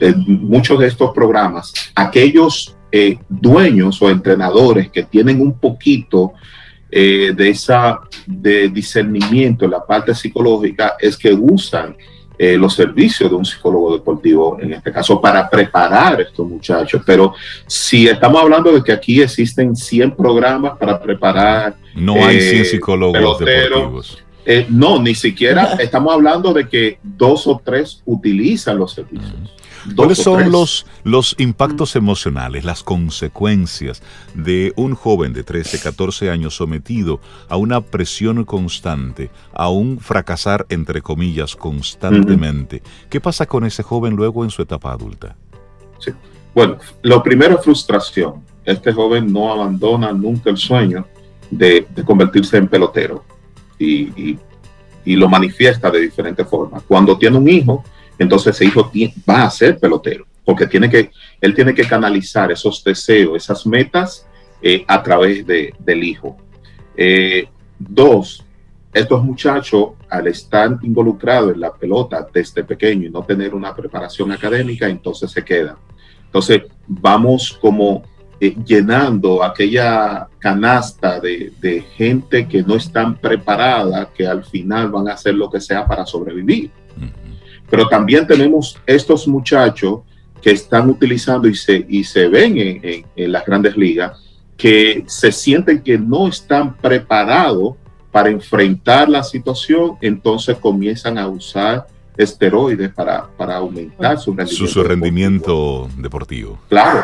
[0.00, 6.32] eh, muchos de estos programas, aquellos eh, dueños o entrenadores que tienen un poquito
[6.94, 11.96] eh, de esa de discernimiento en la parte psicológica es que usan
[12.36, 17.02] eh, los servicios de un psicólogo deportivo, en este caso, para preparar a estos muchachos.
[17.06, 17.32] Pero
[17.66, 21.76] si estamos hablando de que aquí existen 100 programas para preparar...
[21.94, 24.22] No hay 100 psicólogos deportivos.
[24.68, 29.54] no, ni siquiera estamos hablando de que dos o tres utilizan los servicios.
[29.96, 34.02] ¿Cuáles son los, los impactos emocionales, las consecuencias
[34.34, 40.66] de un joven de 13, 14 años sometido a una presión constante, a un fracasar,
[40.68, 42.82] entre comillas, constantemente?
[43.10, 45.36] ¿Qué pasa con ese joven luego en su etapa adulta?
[45.98, 46.12] Sí.
[46.54, 48.44] Bueno, lo primero es frustración.
[48.64, 51.06] Este joven no abandona nunca el sueño
[51.50, 53.24] de, convertirse en pelotero
[53.78, 54.38] y,
[55.04, 56.82] y lo manifiesta de diferentes formas.
[56.86, 57.82] Cuando tiene un hijo,
[58.22, 58.90] entonces ese hijo
[59.28, 64.26] va a ser pelotero, porque tiene que, él tiene que canalizar esos deseos, esas metas
[64.60, 66.36] eh, a través de, del hijo.
[66.96, 68.44] Eh, dos,
[68.92, 74.30] estos muchachos, al estar involucrados en la pelota desde pequeño y no tener una preparación
[74.32, 75.76] académica, entonces se quedan.
[76.26, 78.02] Entonces, vamos como
[78.40, 85.08] eh, llenando aquella canasta de, de, gente que no están preparada, que al final van
[85.08, 86.70] a hacer lo que sea para sobrevivir.
[87.72, 90.00] Pero también tenemos estos muchachos
[90.42, 92.58] que están utilizando y se, y se ven
[93.16, 94.22] en, las grandes ligas,
[94.58, 97.76] que se sienten que no están preparados
[98.10, 104.82] para enfrentar la situación, entonces comienzan a usar esteroides para, para aumentar su rendimiento, su,
[104.82, 106.58] rendimiento deportivo.
[106.68, 107.02] Claro,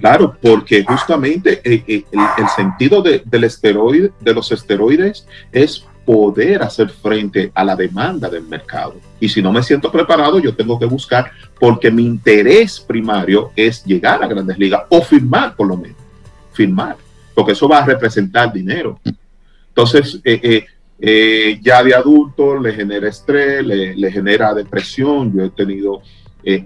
[0.00, 6.88] claro, porque justamente eh, eh, el, sentido del esteroide, de los esteroides es poder hacer
[6.88, 8.94] frente a la demanda del mercado.
[9.18, 13.84] Y si no me siento preparado, yo tengo que buscar porque mi interés primario es
[13.84, 15.98] llegar a grandes ligas o firmar por lo menos,
[16.52, 16.96] firmar,
[17.34, 19.00] porque eso va a representar dinero.
[19.68, 20.66] Entonces, eh, eh,
[21.00, 25.36] eh, ya de adulto le genera estrés, le, genera depresión.
[25.36, 26.02] Yo he tenido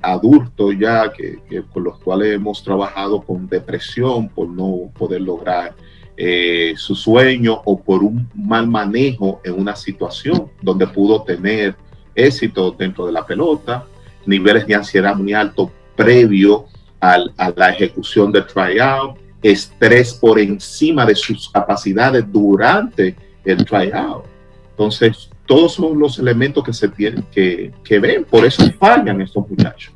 [0.02, 1.38] adultos ya que,
[1.72, 5.74] con los cuales hemos trabajado con depresión por no poder lograr
[6.22, 11.74] eh, su sueño o por un mal manejo en una situación donde pudo tener
[12.14, 13.86] éxito dentro de la pelota,
[14.26, 16.66] niveles de ansiedad muy altos previo
[17.00, 17.16] a
[17.56, 24.26] la ejecución del tryout, estrés por encima de sus capacidades durante el tryout.
[24.72, 29.48] Entonces, todos son los elementos que se tienen que, que ver, por eso fallan estos
[29.48, 29.94] muchachos.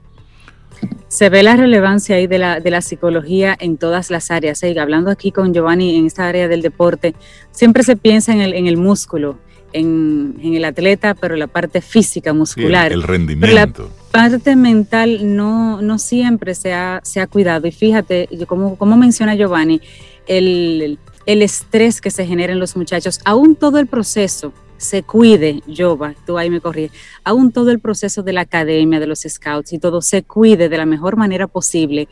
[1.08, 4.62] Se ve la relevancia ahí de la, de la psicología en todas las áreas.
[4.62, 4.74] ¿eh?
[4.78, 7.14] hablando aquí con Giovanni en esta área del deporte,
[7.50, 9.38] siempre se piensa en el, en el músculo,
[9.72, 12.92] en, en, el atleta, pero la parte física, muscular.
[12.92, 13.54] el, rendimiento.
[13.54, 13.68] la
[14.10, 17.66] parte mental no, no siempre se ha, se ha cuidado.
[17.66, 19.80] Y fíjate, como, como menciona Giovanni,
[20.26, 25.62] el, el estrés que se genera en los muchachos, aún todo el proceso se cuide,
[25.74, 26.90] Jova, tú ahí me corrí,
[27.24, 30.76] aún todo el proceso de la academia, de los scouts y todo se cuide de
[30.76, 32.08] la mejor manera posible.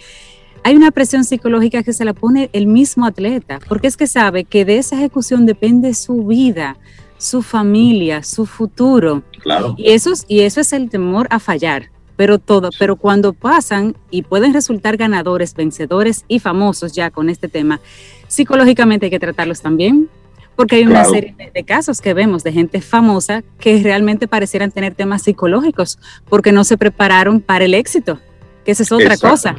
[0.64, 4.44] Hay una presión psicológica que se la pone el mismo atleta, porque es que sabe
[4.44, 6.76] que de esa ejecución depende su vida,
[7.18, 9.22] su familia, su futuro.
[9.42, 9.74] Claro.
[9.76, 11.90] Y eso, y eso es el temor a fallar.
[12.14, 17.48] Pero todo, pero cuando pasan y pueden resultar ganadores, vencedores y famosos ya con este
[17.48, 17.80] tema,
[18.28, 20.08] psicológicamente hay que tratarlos también,
[20.56, 24.94] porque hay una serie de, casos que vemos de gente famosa que realmente parecieran tener
[24.94, 28.18] temas psicológicos porque no se prepararon para el éxito,
[28.64, 29.56] que esa es otra cosa.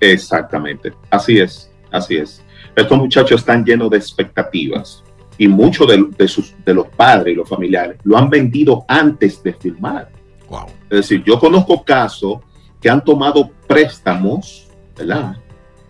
[0.00, 2.42] Exactamente, así es, así es.
[2.74, 5.02] Estos muchachos están llenos de expectativas
[5.38, 9.52] y muchos de, sus, de los padres y los familiares lo han vendido antes de
[9.52, 10.10] firmar.
[10.48, 10.66] Wow.
[10.90, 12.38] Es decir, yo conozco casos
[12.80, 15.36] que han tomado préstamos, ¿verdad?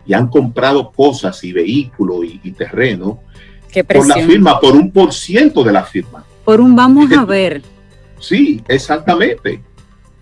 [0.06, 3.20] Y han comprado cosas y vehículos y, y terreno
[3.84, 6.24] por la firma, por un por ciento de la firma.
[6.44, 7.62] Por un vamos a ver.
[8.18, 9.62] sí, exactamente.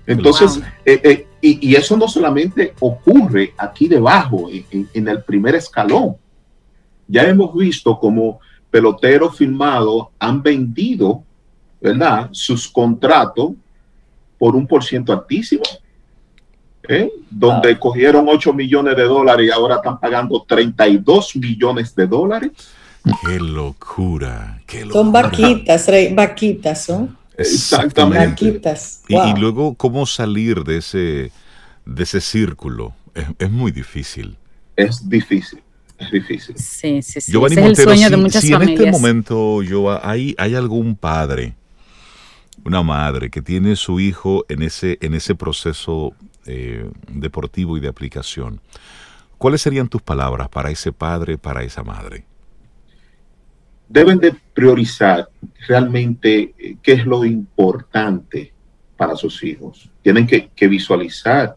[0.06, 6.16] Entonces, eh, eh, y, eso no solamente ocurre aquí debajo, en, el primer escalón.
[7.06, 8.40] Ya hemos visto como
[8.70, 11.22] peloteros firmados han vendido,
[11.80, 12.28] ¿verdad?
[12.32, 13.52] Sus contratos
[14.38, 15.62] por un por ciento altísimo.
[16.88, 17.10] ¿eh?
[17.30, 22.50] Donde cogieron 8 millones de dólares y ahora están pagando 32 millones de dólares.
[23.04, 27.16] Qué locura, Son vaquitas, vaquitas, son.
[27.36, 28.28] Exactamente.
[28.46, 29.02] Vaquitas.
[29.08, 31.32] Y, luego, ¿cómo salir de ese,
[31.84, 32.94] de ese círculo?
[33.38, 34.36] Es, muy difícil.
[34.76, 35.62] Es difícil.
[35.98, 36.56] Es difícil.
[36.56, 37.32] Sí, sí, sí.
[37.32, 41.54] es el sueño de muchas si en este momento, yo, hay, hay algún padre,
[42.64, 46.14] una madre que tiene su hijo en ese, en ese proceso
[46.46, 48.60] eh, deportivo y de aplicación,
[49.36, 52.24] ¿cuáles serían tus palabras para ese padre, para esa madre?
[53.88, 55.28] Deben de priorizar
[55.66, 58.52] realmente eh, qué es lo importante
[58.96, 59.88] para sus hijos.
[60.02, 61.56] Tienen que, visualizar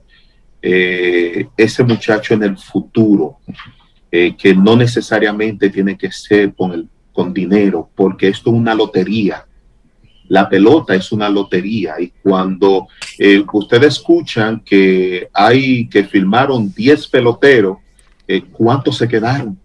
[0.61, 3.37] eh, ese muchacho en el futuro,
[4.11, 8.73] eh, que no necesariamente tiene que ser con, el, con dinero, porque esto es una
[8.73, 9.45] lotería.
[10.29, 12.87] La pelota es una lotería y cuando
[13.53, 17.77] ustedes escuchan que hay que filmaron 10 peloteros,
[18.51, 19.57] ¿cuántos se quedaron?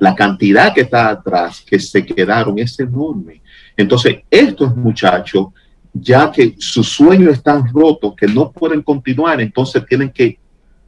[0.00, 3.40] La cantidad que está atrás, que se quedaron, es enorme.
[3.76, 5.48] Entonces, estos muchachos,
[5.92, 10.38] ya que sus sueños están rotos, que no pueden continuar, entonces tienen que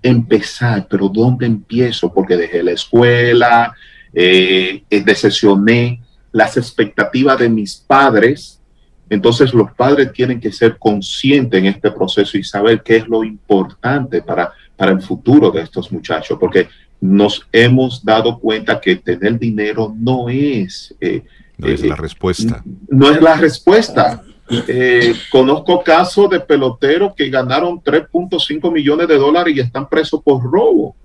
[0.03, 0.87] empezar.
[0.89, 2.13] Pero ¿dónde empiezo?
[2.13, 3.75] Porque dejé la escuela,
[4.13, 8.61] eh, decepcioné las expectativas de mis padres.
[9.09, 13.25] Entonces los padres tienen que ser conscientes en este proceso y saber qué es lo
[13.25, 16.69] importante para, para el futuro de estos muchachos, porque
[17.01, 20.95] nos hemos dado cuenta que tener dinero no es...
[21.01, 21.23] Eh,
[21.57, 22.63] no es la eh, respuesta.
[22.89, 24.23] No es la respuesta.
[24.67, 30.43] Eh, conozco casos de peloteros que ganaron 3.5 millones de dólares y están presos por
[30.43, 30.97] robo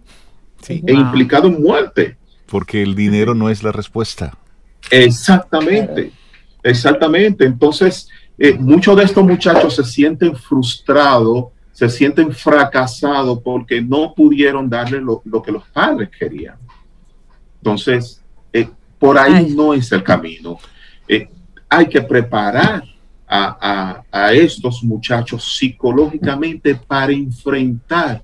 [0.67, 2.17] e implicados en muerte.
[2.47, 4.37] Porque el dinero no es la respuesta.
[4.89, 6.11] Exactamente,
[6.63, 7.45] exactamente.
[7.45, 8.07] Entonces,
[8.59, 15.21] muchos de estos muchachos se sienten frustrados se sienten fracasados porque no pudieron darle lo,
[15.43, 16.55] que los padres querían.
[17.57, 20.57] Entonces, eh, por ahí no es el camino.
[21.05, 21.27] Eh,
[21.67, 22.81] hay que preparar
[23.27, 28.23] a, estos muchachos psicológicamente para enfrentar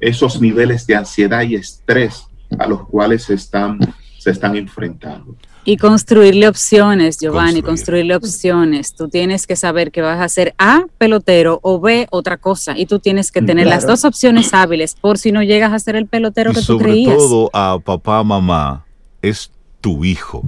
[0.00, 2.26] esos niveles de ansiedad y estrés
[2.58, 3.78] a los cuales están,
[4.18, 5.36] se están enfrentando.
[5.68, 8.94] Y construirle opciones, Giovanni, construirle opciones.
[8.94, 12.78] Tú tienes que saber que vas a hacer A, pelotero, o B, otra cosa.
[12.78, 15.96] Y tú tienes que tener las dos opciones hábiles por si no llegas a ser
[15.96, 17.12] el pelotero que tú creías.
[17.12, 18.86] Sobre todo a papá, mamá,
[19.20, 19.50] es
[19.82, 20.42] tu hijo.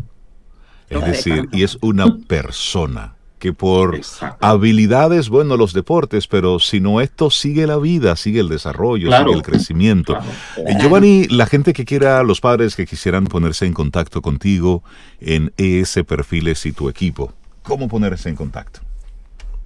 [0.89, 3.99] Es decir, y es una persona que por
[4.39, 9.33] habilidades, bueno, los deportes, pero si no esto sigue la vida, sigue el desarrollo, sigue
[9.33, 10.17] el crecimiento.
[10.59, 14.85] Eh, Giovanni, la gente que quiera, los padres que quisieran ponerse en contacto contigo
[15.21, 18.81] en ES Perfiles y tu equipo, ¿cómo ponerse en contacto?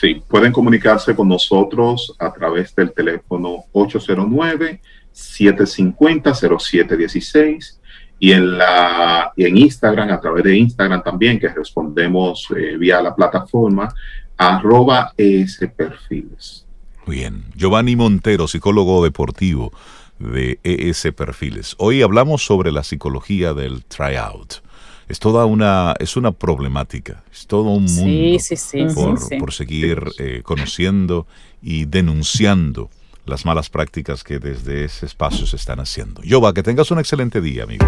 [0.00, 4.80] Sí, pueden comunicarse con nosotros a través del teléfono 809
[5.12, 7.80] 750 0716
[8.18, 13.02] y en, la, y en Instagram, a través de Instagram también, que respondemos eh, vía
[13.02, 13.94] la plataforma,
[14.36, 16.64] arroba ese perfiles.
[17.06, 19.72] Bien, Giovanni Montero, psicólogo deportivo
[20.18, 21.74] de ES Perfiles.
[21.78, 24.62] Hoy hablamos sobre la psicología del tryout.
[25.06, 31.26] Es toda una, es una problemática, es todo un mundo por, seguir eh, conociendo
[31.60, 32.88] y denunciando
[33.26, 36.22] las malas prácticas que desde ese espacio se están haciendo.
[36.28, 37.84] Jova, que tengas un excelente día, amigo.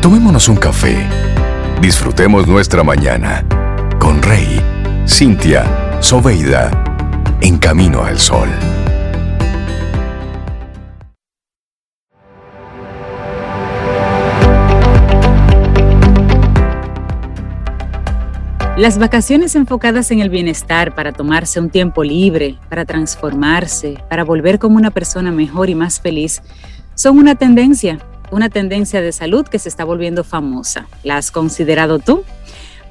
[0.00, 1.08] Tomémonos un café.
[1.80, 3.44] Disfrutemos nuestra mañana
[3.98, 4.60] con Rey,
[5.06, 6.70] Cintia, Soveida,
[7.40, 8.48] en camino al sol.
[18.76, 24.58] Las vacaciones enfocadas en el bienestar para tomarse un tiempo libre, para transformarse, para volver
[24.58, 26.42] como una persona mejor y más feliz,
[26.94, 27.98] son una tendencia,
[28.30, 30.86] una tendencia de salud que se está volviendo famosa.
[31.02, 32.24] ¿La has considerado tú?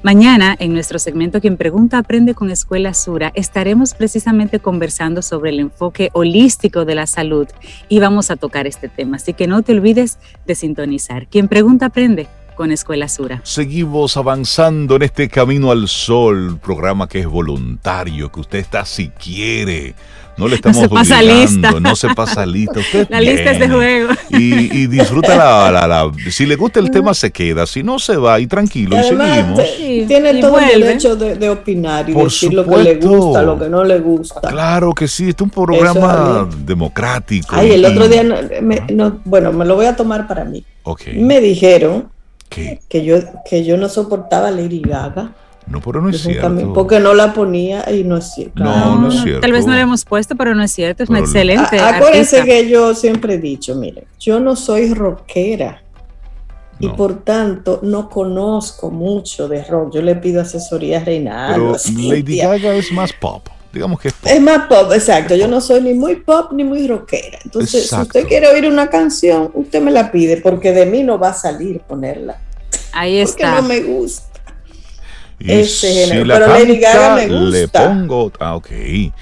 [0.02, 5.58] Mañana, en nuestro segmento Quien Pregunta Aprende con Escuela Sura, estaremos precisamente conversando sobre el
[5.58, 7.48] enfoque holístico de la salud
[7.88, 9.16] y vamos a tocar este tema.
[9.16, 11.26] Así que no te olvides de sintonizar.
[11.26, 13.40] Quien Pregunta Aprende con Escuela Sura.
[13.44, 19.08] Seguimos avanzando en este camino al sol, programa que es voluntario, que usted está si
[19.08, 19.94] quiere.
[20.36, 21.80] No le estamos no se pasa lista.
[21.80, 22.80] no se pasa lista.
[22.80, 24.12] Usted la lista es de juego.
[24.30, 25.36] Y, disfruta
[25.70, 27.66] la, Si le gusta el tema, se queda.
[27.66, 29.60] Si no, se va y tranquilo y, seguimos.
[30.06, 33.84] tiene todo el derecho de, opinar y decir lo que le gusta, lo que no
[33.84, 34.40] le gusta.
[34.40, 37.54] Claro que sí, este es un programa democrático.
[37.56, 38.22] Ay, el otro día,
[39.24, 40.64] bueno, me lo voy a tomar para mí.
[41.14, 42.08] Me dijeron
[42.48, 43.16] que yo,
[43.48, 45.32] que yo no soportaba Lady Gaga.
[45.66, 46.72] No, pero no es cierto.
[46.72, 48.62] porque no la ponía y no es cierto.
[48.62, 49.40] No, no, es cierto.
[49.40, 51.02] Tal vez no la hemos puesto, pero no es cierto.
[51.02, 51.78] Es una excelente.
[51.78, 55.82] acuérdense que yo siempre he dicho, mire, yo no soy rockera.
[56.78, 59.94] Y por tanto, no conozco mucho de rock.
[59.94, 61.76] Yo le pido asesoría a Reinaldo.
[61.96, 63.48] Lady Gaga es más pop.
[63.72, 64.30] Digamos que es pop.
[64.30, 65.34] Es más pop, exacto.
[65.34, 67.38] Yo no soy ni muy pop ni muy rockera.
[67.44, 71.18] Entonces, si usted quiere oír una canción, usted me la pide, porque de mí no
[71.18, 72.38] va a salir ponerla.
[72.92, 73.56] Ahí está.
[73.56, 74.35] Porque no me gusta.
[75.38, 76.24] Y ese género.
[76.24, 77.50] Si Pero Lady Gaga me gusta.
[77.50, 78.32] Le pongo.
[78.40, 78.70] Ah, ok.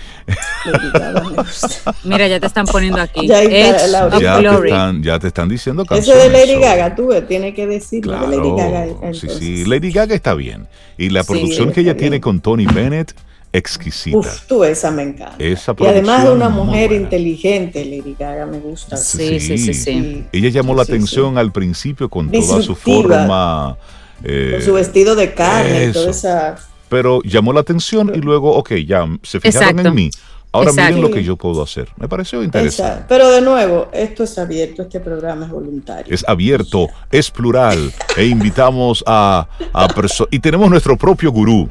[2.04, 3.26] Mira, ya te están poniendo aquí.
[3.26, 6.24] Ya, ya, te están, ya, te están, diciendo canciones.
[6.24, 8.86] Eso de Lady Gaga, tú tienes que decir de Lady Gaga.
[9.12, 9.64] Sí, sí.
[9.64, 10.66] Lady Gaga está bien.
[10.96, 13.14] Y la producción que ella tiene con Tony Bennett
[13.52, 14.18] exquisita.
[14.18, 15.36] Uf, tú esa me encanta.
[15.38, 18.96] y además de una mujer inteligente, Lady Gaga me gusta.
[18.96, 19.74] Sí, sí, sí.
[19.74, 23.76] sí, Ella llamó la atención al principio con toda su forma.
[24.24, 26.56] Eh, con su vestido de carne y toda esa.
[26.88, 30.10] Pero llamó la atención y luego, ok, ya se fijaron en mí.
[30.52, 31.88] Ahora miren lo que yo puedo hacer.
[31.96, 33.06] Me pareció interesante.
[33.08, 36.14] Pero de nuevo, esto es abierto, este programa es voluntario.
[36.14, 40.32] Es abierto, es plural e invitamos a, a personas.
[40.32, 41.68] Y tenemos nuestro propio gurú.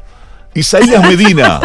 [0.54, 1.60] Isaías Medina.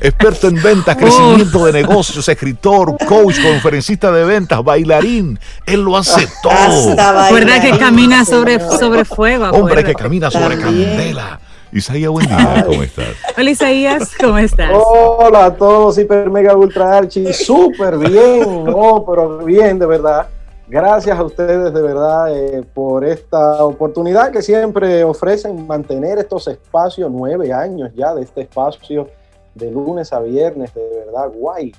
[0.00, 5.38] Experto en ventas, crecimiento de negocios, escritor, coach, conferencista de ventas, bailarín.
[5.66, 6.94] Él lo hace todo.
[7.24, 9.46] Recuerda que camina sobre, sobre fuego.
[9.50, 11.40] Hombre que camina sobre candela.
[11.72, 13.16] Isaías, buen día, ¿cómo estás?
[13.36, 14.70] Hola Isaías, ¿cómo estás?
[14.72, 20.28] Hola a todos, hiper mega ultra archi, súper bien, oh, pero bien, de verdad.
[20.74, 27.12] Gracias a ustedes de verdad eh, por esta oportunidad que siempre ofrecen mantener estos espacios,
[27.12, 29.08] nueve años ya de este espacio
[29.54, 31.72] de lunes a viernes, de verdad, guay.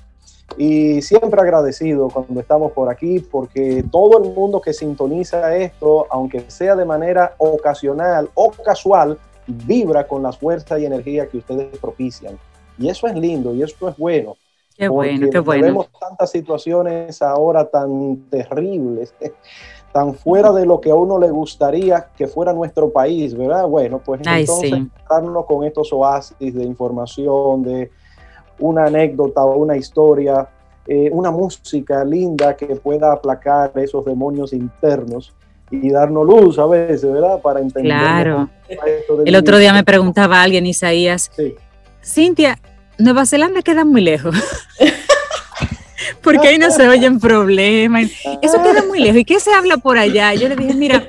[0.56, 6.50] Y siempre agradecido cuando estamos por aquí porque todo el mundo que sintoniza esto, aunque
[6.50, 12.38] sea de manera ocasional o casual, vibra con las fuerzas y energía que ustedes propician.
[12.78, 14.36] Y eso es lindo y eso es bueno.
[14.76, 15.66] Qué bueno, qué bueno.
[15.66, 19.14] Vemos tantas situaciones ahora tan terribles,
[19.92, 23.66] tan fuera de lo que a uno le gustaría que fuera nuestro país, ¿verdad?
[23.66, 24.90] Bueno, pues entonces sí.
[25.46, 27.90] con estos oasis de información, de
[28.58, 30.48] una anécdota o una historia,
[30.86, 35.34] eh, una música linda que pueda aplacar esos demonios internos
[35.70, 37.40] y darnos luz a veces, ¿verdad?
[37.40, 37.92] Para entender.
[37.92, 38.48] Claro.
[39.24, 41.54] El otro día me preguntaba alguien, Isaías, sí.
[42.04, 42.58] Cintia,
[42.98, 44.36] Nueva Zelanda queda muy lejos.
[46.26, 48.10] Porque ahí no se oyen problemas.
[48.42, 49.20] Eso queda muy lejos.
[49.20, 50.34] ¿Y qué se habla por allá?
[50.34, 51.06] Yo le dije, mira,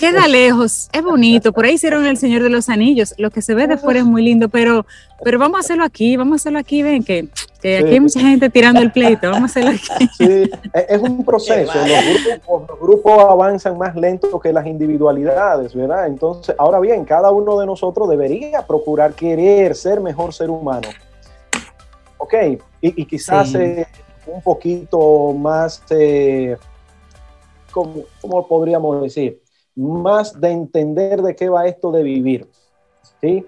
[0.00, 1.52] queda lejos, es bonito.
[1.52, 3.14] Por ahí hicieron El Señor de los Anillos.
[3.16, 4.86] Lo que se ve de fuera es muy lindo, pero,
[5.22, 6.82] pero vamos a hacerlo aquí, vamos a hacerlo aquí.
[6.82, 7.28] Ven que,
[7.62, 9.30] que aquí hay mucha gente tirando el pleito.
[9.30, 10.08] Vamos a hacerlo aquí.
[10.18, 10.50] Sí,
[10.88, 11.72] es un proceso.
[11.72, 16.08] Los grupos, los grupos avanzan más lento que las individualidades, ¿verdad?
[16.08, 20.88] Entonces, ahora bien, cada uno de nosotros debería procurar querer ser mejor ser humano.
[22.18, 22.34] Ok,
[22.80, 23.86] y, quizás eh,
[24.26, 26.56] un poquito más, eh,
[27.70, 29.40] ¿cómo, podríamos decir?
[29.76, 32.48] Más de entender de qué va esto de vivir.
[33.20, 33.44] ¿sí?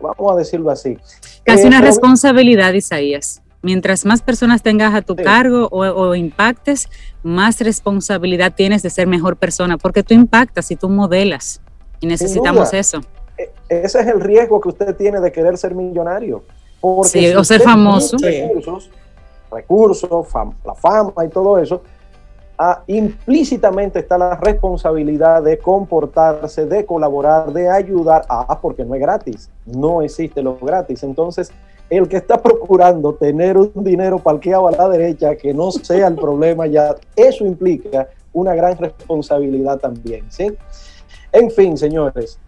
[0.00, 0.96] Vamos a decirlo así.
[1.44, 3.42] Casi una responsabilidad, Isaías.
[3.60, 6.88] Mientras más personas tengas a tu cargo o, impactes,
[7.22, 11.60] más responsabilidad tienes de ser mejor persona, porque tú impactas y tú modelas.
[12.00, 13.00] Y necesitamos eso.
[13.36, 16.44] E, ese es el riesgo que usted tiene de querer ser millonario.
[16.80, 18.16] Porque o ser famoso.
[18.18, 18.90] Recursos,
[19.50, 20.26] recursos
[20.64, 21.82] la fama y todo eso,
[22.86, 28.24] implícitamente está la responsabilidad de comportarse, de colaborar, de ayudar.
[28.28, 29.50] Ah, porque no es gratis.
[29.64, 31.02] No existe lo gratis.
[31.02, 31.52] Entonces,
[31.88, 36.16] el que está procurando tener un dinero parqueado a la derecha que no sea el
[36.16, 40.52] problema ya, eso implica una gran responsabilidad también, ¿sí?
[41.32, 42.38] En fin, señores,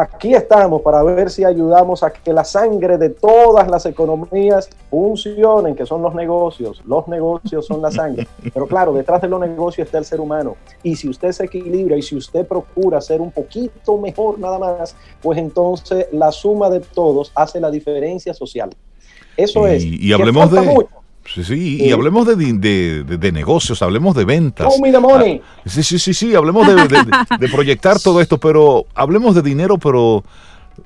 [0.00, 5.74] aquí estamos para ver si ayudamos a que la sangre de todas las economías funcionen,
[5.74, 6.82] que son los negocios.
[6.86, 8.26] Los negocios son la sangre.
[8.54, 10.56] Pero claro, detrás de los negocios está el ser humano.
[10.82, 14.96] Y si usted se equilibra y si usted procura ser un poquito mejor nada más,
[15.20, 18.70] pues entonces la suma de todos hace la diferencia social.
[19.36, 19.84] Eso es.
[19.84, 20.86] Y hablemos de...
[21.24, 24.66] Sí, sí, y hablemos de, de, negocios, hablemos de ventas.
[24.68, 25.40] Oh, money.
[25.42, 30.24] Ah, sí, sí, sí, sí, hablemos de, proyectar todo esto, pero hablemos de dinero, pero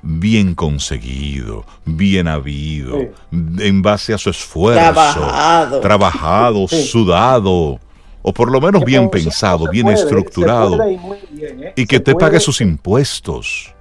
[0.01, 2.99] bien conseguido, bien habido,
[3.31, 4.79] en base a su esfuerzo.
[4.79, 5.79] Trabajado.
[5.79, 7.79] Trabajado, sudado,
[8.21, 10.77] o por lo menos bien pensado, bien estructurado.
[10.83, 11.73] ¿eh?
[11.75, 13.73] Y que te pague sus impuestos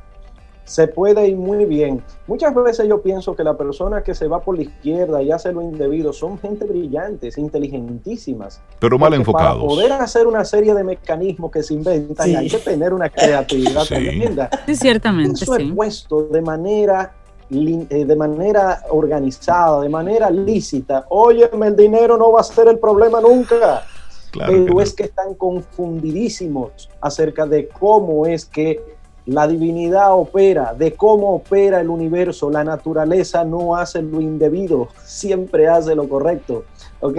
[0.66, 2.02] se puede ir muy bien.
[2.26, 5.52] Muchas veces yo pienso que la persona que se va por la izquierda y hace
[5.52, 8.60] lo indebido son gente brillantes, inteligentísimas.
[8.80, 9.62] Pero mal enfocados.
[9.62, 13.84] Para poder hacer una serie de mecanismos que se inventan hay que tener una creatividad
[13.84, 14.50] tremenda.
[14.66, 15.44] Sí, ciertamente.
[15.44, 17.14] Eso es puesto de manera
[17.48, 21.06] eh, de manera organizada, de manera lícita.
[21.10, 23.84] Óyeme, el dinero no va a ser el problema nunca.
[24.32, 28.95] pero es que están confundidísimos acerca de cómo es que
[29.26, 32.50] la divinidad opera, de cómo opera el universo.
[32.50, 36.64] La naturaleza no hace lo indebido, siempre hace lo correcto.
[37.00, 37.18] ¿Ok?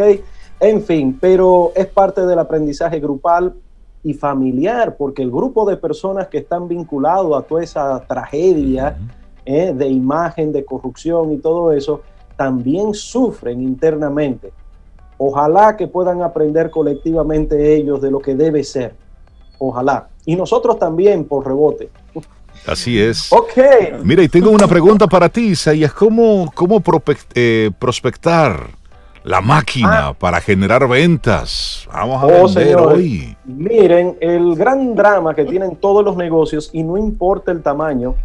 [0.60, 3.54] En fin, pero es parte del aprendizaje grupal
[4.04, 8.98] y familiar, porque el grupo de personas que están vinculados a toda esa tragedia
[9.46, 12.02] eh, de imagen, de corrupción y todo eso,
[12.38, 14.52] también sufren internamente.
[15.18, 18.96] Ojalá que puedan aprender colectivamente ellos de lo que debe ser.
[19.60, 21.90] Ojalá y nosotros también por rebote.
[22.68, 23.32] Así es.
[23.32, 23.58] Ok.
[24.04, 25.94] Mira, y tengo una pregunta para ti, Isaías.
[25.94, 26.84] ¿Cómo, cómo
[27.34, 28.68] eh, prospectar
[29.24, 30.14] la máquina ah.
[30.14, 31.88] para generar ventas?
[31.94, 33.38] Vamos a oh, vender hoy.
[33.46, 38.16] Miren, el gran drama que tienen todos los negocios, y no importa el tamaño,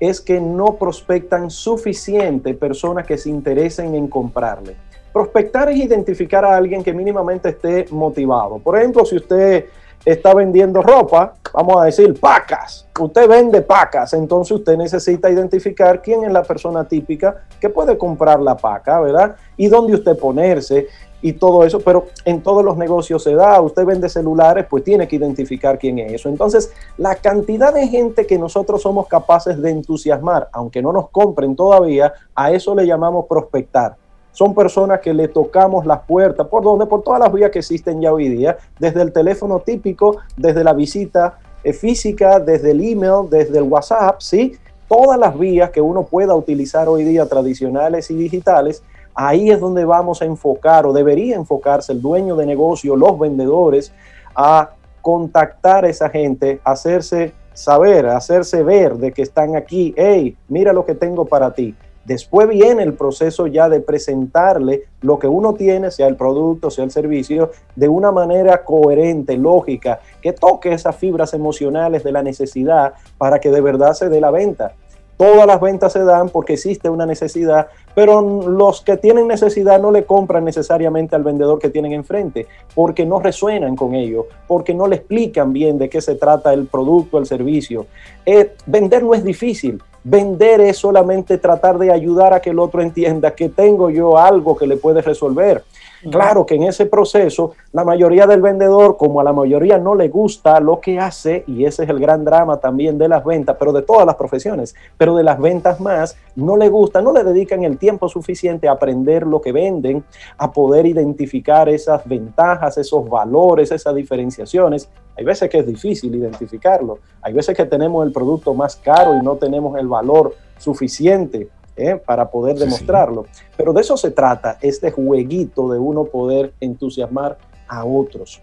[0.00, 4.74] es que no prospectan suficiente personas que se interesen en comprarle.
[5.12, 8.58] Prospectar es identificar a alguien que mínimamente esté motivado.
[8.58, 9.66] Por ejemplo, si usted
[10.04, 16.24] está vendiendo ropa, vamos a decir pacas, usted vende pacas, entonces usted necesita identificar quién
[16.24, 19.36] es la persona típica que puede comprar la paca, ¿verdad?
[19.56, 20.88] Y dónde usted ponerse
[21.22, 25.08] y todo eso, pero en todos los negocios se da, usted vende celulares, pues tiene
[25.08, 26.28] que identificar quién es eso.
[26.28, 31.56] Entonces, la cantidad de gente que nosotros somos capaces de entusiasmar, aunque no nos compren
[31.56, 33.96] todavía, a eso le llamamos prospectar
[34.34, 36.86] son personas que le tocamos las puertas, ¿por dónde?
[36.86, 40.72] Por todas las vías que existen ya hoy día, desde el teléfono típico, desde la
[40.72, 44.56] visita eh, física, desde el email, desde el WhatsApp, ¿sí?
[44.88, 48.82] Todas las vías que uno pueda utilizar hoy día, tradicionales y digitales,
[49.14, 53.92] ahí es donde vamos a enfocar o debería enfocarse el dueño de negocio, los vendedores,
[54.34, 54.70] a
[55.00, 60.84] contactar a esa gente, hacerse saber, hacerse ver de que están aquí, hey, mira lo
[60.84, 61.76] que tengo para ti.
[62.04, 66.84] Después viene el proceso ya de presentarle lo que uno tiene, sea el producto, sea
[66.84, 72.94] el servicio, de una manera coherente, lógica, que toque esas fibras emocionales de la necesidad
[73.16, 74.74] para que de verdad se dé la venta.
[75.16, 79.90] Todas las ventas se dan porque existe una necesidad, pero los que tienen necesidad no
[79.90, 84.86] le compran necesariamente al vendedor que tienen enfrente, porque no resuenan con ello, porque no
[84.86, 87.86] le explican bien de qué se trata el producto, el servicio.
[88.26, 92.82] Eh, vender no es difícil, Vender es solamente tratar de ayudar a que el otro
[92.82, 95.64] entienda que tengo yo algo que le puede resolver.
[96.10, 100.08] Claro que en ese proceso la mayoría del vendedor, como a la mayoría no le
[100.08, 103.72] gusta lo que hace, y ese es el gran drama también de las ventas, pero
[103.72, 107.64] de todas las profesiones, pero de las ventas más, no le gusta, no le dedican
[107.64, 110.04] el tiempo suficiente a aprender lo que venden,
[110.36, 114.88] a poder identificar esas ventajas, esos valores, esas diferenciaciones.
[115.16, 119.22] Hay veces que es difícil identificarlo, hay veces que tenemos el producto más caro y
[119.22, 121.96] no tenemos el valor suficiente ¿eh?
[121.96, 123.26] para poder demostrarlo.
[123.56, 128.40] Pero de eso se trata, este jueguito de uno poder entusiasmar a otros.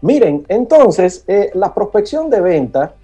[0.00, 2.94] Miren, entonces, eh, la prospección de venta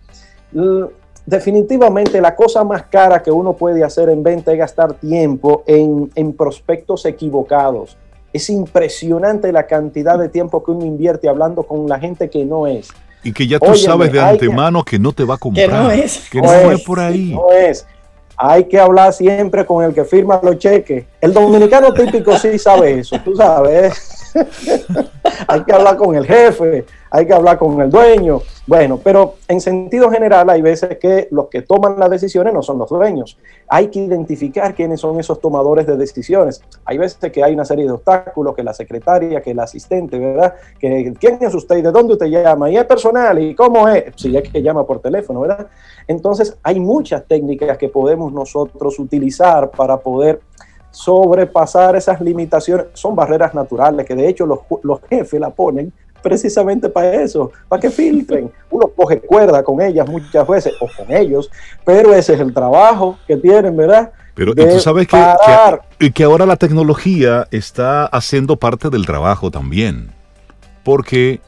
[1.26, 6.10] definitivamente la cosa más cara que uno puede hacer en venta es gastar tiempo en,
[6.14, 7.96] en, prospectos equivocados.
[8.32, 12.66] Es impresionante la cantidad de tiempo que uno invierte hablando con la gente que no
[12.66, 12.88] es.
[13.24, 15.66] Y que ya tú sabes de antemano que, no te va a comprar.
[15.66, 16.28] Que no es.
[16.30, 17.32] Que no, es, por ahí.
[17.32, 17.86] No es.
[18.36, 21.04] Hay que hablar siempre con el que firma los cheques.
[21.24, 24.34] El dominicano típico sí sabe eso, tú sabes.
[25.48, 28.42] hay que hablar con el jefe, hay que hablar con el dueño.
[28.66, 32.76] Bueno, pero en sentido general hay veces que los que toman las decisiones no son
[32.78, 33.38] los dueños.
[33.68, 36.60] Hay que identificar quiénes son esos tomadores de decisiones.
[36.84, 40.54] Hay veces que hay una serie de obstáculos, que la secretaria, que el asistente, ¿verdad?
[40.78, 44.12] Que quién es usted y de dónde usted llama y es personal y cómo es,
[44.16, 45.68] si es que llama por teléfono, ¿verdad?
[46.06, 50.40] Entonces hay muchas técnicas que podemos nosotros utilizar para poder
[50.94, 52.86] sobrepasar esas limitaciones.
[52.94, 55.92] Son barreras naturales que de hecho los, los jefes la ponen
[56.22, 58.50] precisamente para eso, para que filtren.
[58.70, 61.50] Uno coge cuerda con ellas muchas veces o con ellos,
[61.84, 64.10] pero ese es el trabajo que tienen, ¿verdad?
[64.34, 65.16] Pero tú sabes que,
[65.98, 70.10] que, que, ahora la tecnología está haciendo parte del trabajo también,
[70.82, 71.40] porque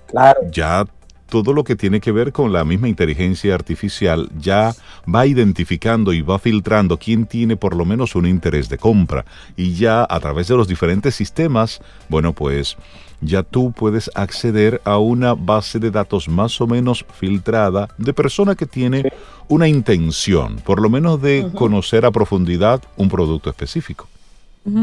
[0.53, 0.85] ya
[1.29, 4.75] todo lo que tiene que ver con la misma inteligencia artificial ya
[5.13, 9.25] va identificando y va filtrando quién tiene por lo menos un interés de compra.
[9.57, 12.77] Y ya a través de los diferentes sistemas, bueno, pues
[13.21, 18.55] ya tú puedes acceder a una base de datos más o menos filtrada de persona
[18.55, 19.11] que tiene
[19.49, 24.09] una intención, por lo menos de conocer a profundidad un producto específico.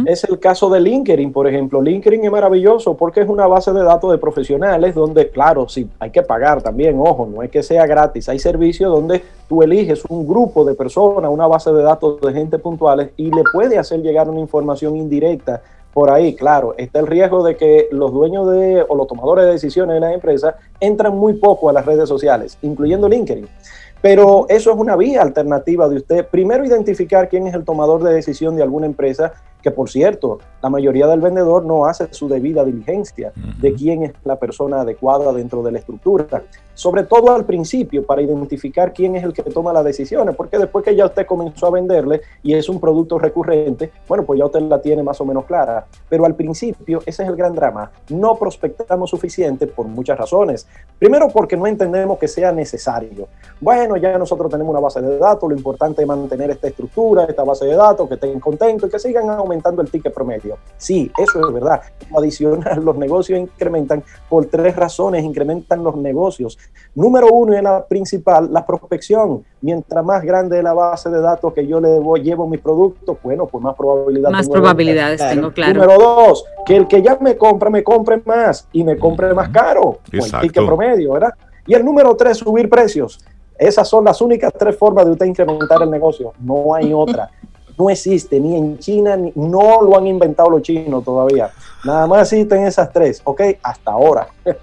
[0.05, 1.81] Es el caso de LinkedIn, por ejemplo.
[1.81, 6.09] LinkedIn es maravilloso porque es una base de datos de profesionales donde, claro, sí, hay
[6.09, 8.29] que pagar también, ojo, no es que sea gratis.
[8.29, 12.59] Hay servicios donde tú eliges un grupo de personas, una base de datos de gente
[12.59, 15.61] puntuales y le puede hacer llegar una información indirecta
[15.93, 19.51] por ahí, claro, está el riesgo de que los dueños de o los tomadores de
[19.51, 23.47] decisiones de las empresas entran muy poco a las redes sociales, incluyendo LinkedIn.
[24.03, 26.27] Pero eso es una vía alternativa de usted.
[26.27, 29.31] Primero, identificar quién es el tomador de decisión de alguna empresa
[29.63, 34.13] que por cierto, la mayoría del vendedor no hace su debida diligencia de quién es
[34.25, 36.43] la persona adecuada dentro de la estructura,
[36.73, 40.83] sobre todo al principio para identificar quién es el que toma las decisiones, porque después
[40.83, 44.61] que ya usted comenzó a venderle y es un producto recurrente, bueno, pues ya usted
[44.61, 48.35] la tiene más o menos clara, pero al principio ese es el gran drama, no
[48.35, 50.67] prospectamos suficiente por muchas razones.
[50.99, 53.29] Primero porque no entendemos que sea necesario.
[53.61, 57.43] Bueno, ya nosotros tenemos una base de datos, lo importante es mantener esta estructura, esta
[57.43, 60.57] base de datos, que estén contentos y que sigan aumentando el ticket promedio.
[60.77, 61.81] Sí, eso es verdad.
[62.15, 66.57] adicional, los negocios incrementan por tres razones, incrementan los negocios.
[66.95, 69.43] Número uno y la principal, la prospección.
[69.61, 73.45] Mientras más grande es la base de datos que yo le llevo mi producto, bueno,
[73.45, 75.73] pues más probabilidad Más probabilidades tengo, claro.
[75.73, 79.49] Número dos, que el que ya me compra, me compre más y me compre más
[79.49, 79.99] caro.
[80.11, 81.33] el ticket promedio, ¿verdad?
[81.65, 83.19] Y el número tres, subir precios.
[83.67, 86.33] Esas son las únicas tres formas de usted incrementar el negocio.
[86.39, 87.29] No hay otra
[87.77, 91.51] no existe ni en China, ni, no lo han inventado los chinos todavía.
[91.83, 93.41] Nada más existen esas tres, ¿ok?
[93.61, 94.27] Hasta ahora.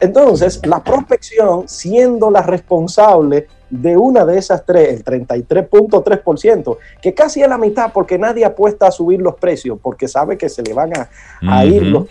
[0.00, 7.42] Entonces, la prospección, siendo la responsable de una de esas tres, el 33.3%, que casi
[7.42, 10.72] es la mitad porque nadie apuesta a subir los precios, porque sabe que se le
[10.72, 10.92] van
[11.42, 12.06] a, ir los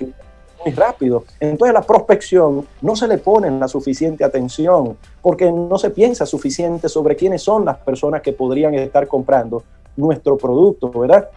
[0.68, 1.24] muy rápido.
[1.40, 6.90] Entonces la prospección no se le pone la suficiente atención porque no se piensa suficiente
[6.90, 9.64] sobre quiénes son las personas que podrían estar comprando
[9.96, 11.30] nuestro producto, ¿verdad?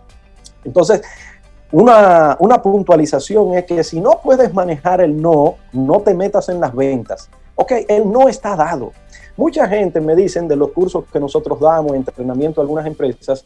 [0.64, 1.03] Entonces,
[1.72, 6.61] una, una, puntualización es que si no puedes manejar el no, no te metas en
[6.61, 7.31] las ventas.
[7.55, 8.93] Ok, el no está dado.
[9.37, 13.45] Mucha gente me dicen de los cursos que nosotros damos, entrenamiento de algunas empresas,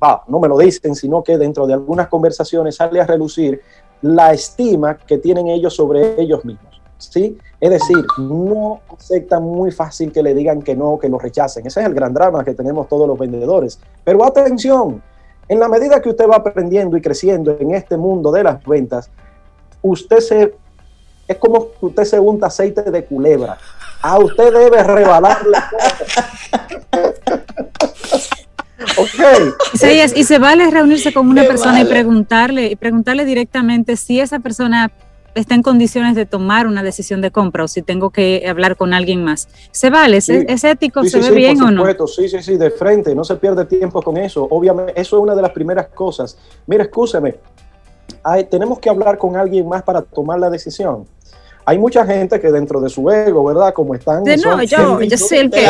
[0.00, 3.60] ah, no me lo dicen, sino que dentro de algunas conversaciones sale a relucir
[4.02, 6.80] la estima que tienen ellos sobre ellos mismos.
[6.98, 7.38] ¿sí?
[7.60, 11.66] Es decir, no aceptan muy fácil que le digan que no, que lo rechacen.
[11.66, 13.80] Ese es el gran drama que tenemos todos los vendedores.
[14.04, 15.02] Pero atención,
[15.48, 19.10] en la medida que usted va aprendiendo y creciendo en este mundo de las ventas,
[19.82, 20.54] usted se
[21.28, 23.56] es como que usted se unta aceite de culebra.
[24.02, 25.58] A usted debe rebalarle.
[28.96, 29.52] okay.
[30.14, 34.92] y se vale reunirse con una persona y preguntarle y preguntarle directamente si esa persona
[35.34, 38.92] está en condiciones de tomar una decisión de compra o si tengo que hablar con
[38.92, 39.48] alguien más.
[39.70, 40.18] ¿Se vale?
[40.18, 41.04] ¿Es, ético?
[41.04, 41.84] ¿Se ve bien o no?
[42.06, 44.46] Sí, sí, sí, de frente, no se pierde tiempo con eso.
[44.50, 46.36] Obviamente, eso es una de las primeras cosas.
[46.66, 47.36] Mira, escúchame,
[48.50, 51.06] tenemos que hablar con alguien más para tomar la decisión.
[51.64, 53.72] Hay mucha gente que dentro de su ego, ¿verdad?
[53.72, 54.24] Como están...
[54.24, 55.68] De no, yo, yo sé el que...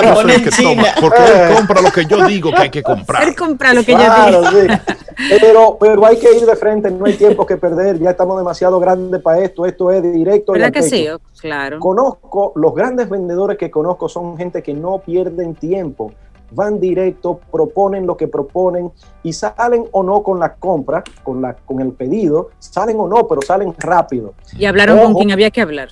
[1.01, 3.22] porque él compra lo que yo digo que hay que comprar.
[3.28, 4.51] Él compra lo que yo digo.
[4.51, 5.36] Sí.
[5.40, 8.80] Pero, pero hay que ir de frente, no hay tiempo que perder, ya estamos demasiado
[8.80, 10.53] grandes para esto, esto es directo.
[10.53, 11.07] ¿Verdad que sí?
[11.40, 11.78] Claro.
[11.78, 16.12] Conozco, los grandes vendedores que conozco son gente que no pierden tiempo
[16.55, 18.90] van directo, proponen lo que proponen
[19.22, 23.26] y salen o no con la compra, con, la, con el pedido, salen o no,
[23.26, 24.34] pero salen rápido.
[24.57, 25.88] Y hablaron con quien había que hablar.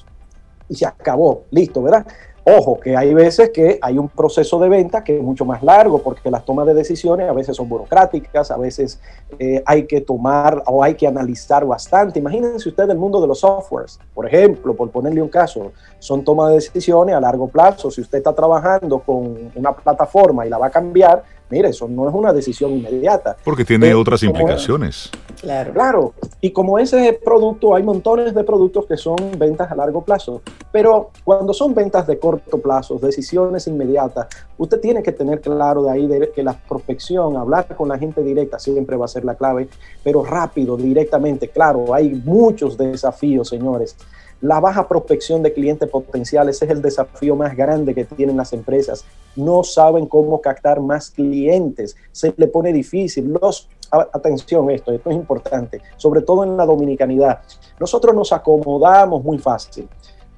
[0.69, 2.07] Y se acabó, listo, ¿verdad?
[2.45, 5.99] Ojo, que hay veces que hay un proceso de venta que es mucho más largo
[5.99, 8.99] porque las tomas de decisiones a veces son burocráticas, a veces
[9.39, 12.19] eh, hay que tomar o hay que analizar bastante.
[12.19, 16.49] Imagínense ustedes el mundo de los softwares, por ejemplo, por ponerle un caso, son tomas
[16.49, 17.91] de decisiones a largo plazo.
[17.91, 22.09] Si usted está trabajando con una plataforma y la va a cambiar, mire, eso no
[22.09, 23.37] es una decisión inmediata.
[23.45, 25.11] Porque tiene otras implicaciones.
[25.41, 25.73] Claro.
[25.73, 26.15] Claro.
[26.41, 30.43] Y como ese producto, hay montones de productos que son ventas a largo plazo.
[30.73, 34.29] Pero cuando son ventas de corto plazo, decisiones inmediatas,
[34.59, 38.23] usted tiene que tener claro de ahí de que la prospección, hablar con la gente
[38.23, 39.69] directa siempre va a ser la clave,
[40.03, 41.49] pero rápido, directamente.
[41.49, 43.97] Claro, hay muchos desafíos, señores.
[44.41, 49.05] La baja prospección de clientes potenciales es el desafío más grande que tienen las empresas.
[49.37, 51.95] No saben cómo captar más clientes.
[52.11, 53.37] Se le pone difícil.
[53.41, 57.41] Los, atención, esto, esto es importante, sobre todo en la dominicanidad.
[57.79, 59.89] Nosotros nos acomodamos muy fácil.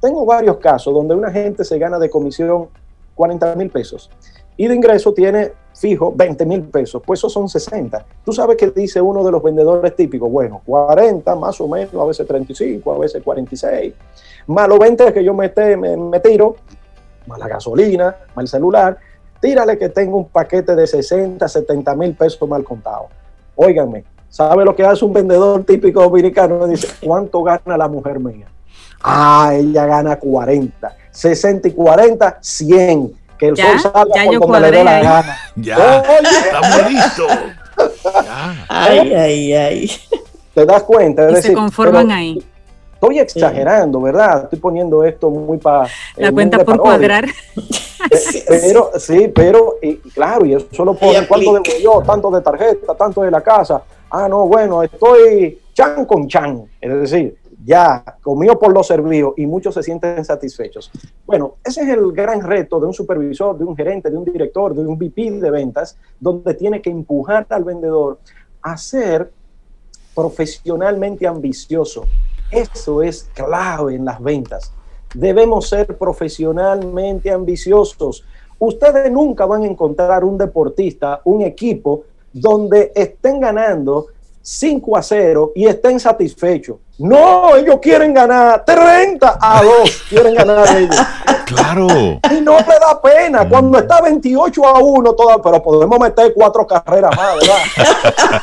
[0.00, 2.68] Tengo varios casos donde una gente se gana de comisión
[3.14, 4.10] 40 mil pesos
[4.56, 8.04] y de ingreso tiene fijo 20 mil pesos, pues esos son 60.
[8.24, 12.04] Tú sabes que dice uno de los vendedores típicos, bueno, 40 más o menos, a
[12.04, 13.94] veces 35, a veces 46,
[14.46, 15.50] más los 20 que yo me,
[15.96, 16.56] me, tiro,
[17.26, 18.98] más la gasolina, más el celular,
[19.40, 23.06] tírale que tengo un paquete de 60, 70 mil pesos mal contado.
[23.56, 26.66] Óiganme, ¿sabe lo que hace un vendedor típico dominicano?
[26.66, 28.46] Dice, ¿cuánto gana la mujer mía?
[29.02, 34.52] Ah, ella gana 40, 60 y 40, 100 que el ya, sol salga ya por
[34.52, 35.38] donde le dé la gana.
[35.56, 37.30] Ya, estamos listos.
[38.24, 38.66] Ya.
[38.68, 39.90] Ay, ay, ay.
[40.54, 41.24] ¿Te das cuenta?
[41.24, 42.42] Es Y se decir, conforman pero ahí.
[42.94, 44.44] Estoy exagerando, ¿verdad?
[44.44, 45.88] Estoy poniendo esto muy para...
[46.16, 47.26] La cuenta por cuadrar.
[48.48, 52.02] Pero, sí, pero, y, claro, y eso lo ponen, ¿cuánto debo yo?
[52.04, 53.80] Tanto de tarjeta, tanto de la casa.
[54.10, 56.64] Ah, no, bueno, estoy chan con chan.
[56.80, 60.90] Es decir, ya comió por los servidos y muchos se sienten satisfechos.
[61.26, 64.74] Bueno, ese es el gran reto de un supervisor, de un gerente, de un director,
[64.74, 68.18] de un VP de ventas, donde tiene que empujar al vendedor
[68.62, 69.30] a ser
[70.14, 72.04] profesionalmente ambicioso.
[72.50, 74.72] Eso es clave en las ventas.
[75.14, 78.24] Debemos ser profesionalmente ambiciosos.
[78.58, 84.06] Ustedes nunca van a encontrar un deportista, un equipo donde estén ganando
[84.42, 86.76] 5 a 0 y estén satisfechos.
[87.02, 90.96] No, ellos quieren ganar 30 a 2, quieren ganar ellos.
[91.46, 91.86] Claro.
[92.30, 96.64] Y no le da pena cuando está 28 a 1, toda, pero podemos meter cuatro
[96.66, 97.56] carreras más, ¿verdad?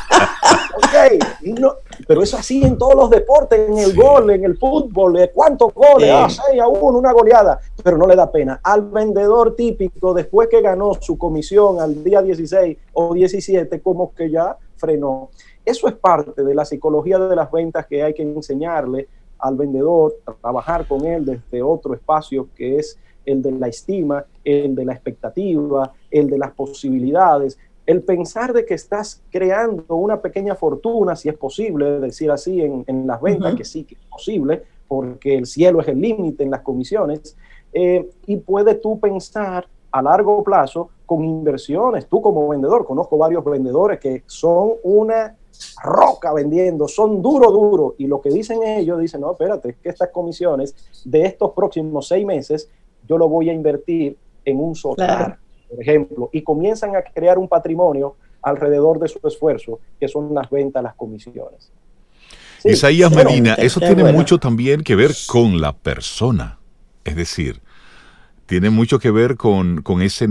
[0.76, 1.76] ok, no,
[2.08, 3.98] pero es así en todos los deportes, en el Sí.
[3.98, 5.32] gol, en el fútbol, ¿eh?
[5.34, 6.10] ¿cuántos goles?
[6.10, 6.14] Sí.
[6.14, 8.60] Ah, 6 a 1, una goleada, pero no le da pena.
[8.64, 14.30] Al vendedor típico, después que ganó su comisión al día 16 o 17, como que
[14.30, 15.30] ya frenó.
[15.70, 19.08] Eso es parte de la psicología de las ventas que hay que enseñarle
[19.38, 24.74] al vendedor, trabajar con él desde otro espacio que es el de la estima, el
[24.74, 30.56] de la expectativa, el de las posibilidades, el pensar de que estás creando una pequeña
[30.56, 34.64] fortuna, si es posible decir así en, en las ventas, que sí que es posible,
[34.88, 37.38] porque el cielo es el límite en las comisiones,
[37.74, 42.08] eh, y puedes tú pensar a largo plazo con inversiones.
[42.08, 45.36] Tú como vendedor, conozco varios vendedores que son una
[45.84, 49.90] roca vendiendo, son duro, duro, y lo que dicen ellos, dicen, no, espérate, es que
[49.90, 52.70] estas comisiones de estos próximos seis meses,
[53.08, 55.38] yo lo voy a invertir en un solar, Claro.
[55.70, 60.50] por ejemplo, y comienzan a crear un patrimonio alrededor de su esfuerzo, que son las
[60.50, 61.72] ventas, las comisiones.
[62.60, 66.60] Sí, Isaías Medina, eso tiene mucho también que ver con la persona.
[67.06, 67.62] Es decir,
[68.50, 70.28] tiene mucho que ver con, con ese,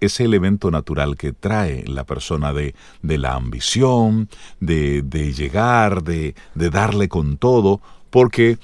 [0.00, 6.34] ese elemento natural que trae la persona de, de la ambición, de, de llegar, de,
[6.56, 8.58] de darle con todo, porque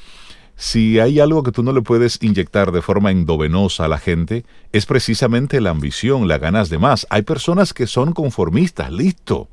[0.57, 4.44] si hay algo que tú no le puedes inyectar de forma endovenosa a la gente,
[4.72, 7.07] es precisamente la ambición, la ganas de más.
[7.09, 9.46] Hay personas que son conformistas, listo,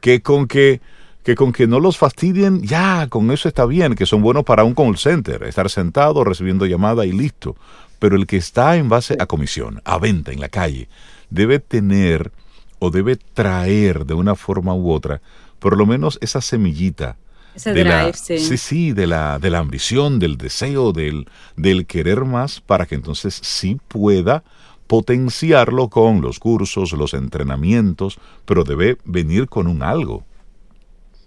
[0.00, 0.80] que con que
[1.22, 4.62] que con que no los fastidien, ya, con eso está bien, que son buenos para
[4.62, 7.56] un call center, estar sentado recibiendo llamada y listo.
[7.98, 10.88] Pero el que está en base a comisión, a venta en la calle,
[11.30, 12.32] debe tener
[12.78, 15.22] o debe traer de una forma u otra,
[15.58, 17.16] por lo menos esa semillita
[17.64, 18.38] de la, sí.
[18.58, 21.26] sí, de la, de la ambición, del deseo, del,
[21.56, 24.44] del querer más, para que entonces sí pueda
[24.86, 30.24] potenciarlo con los cursos, los entrenamientos, pero debe venir con un algo.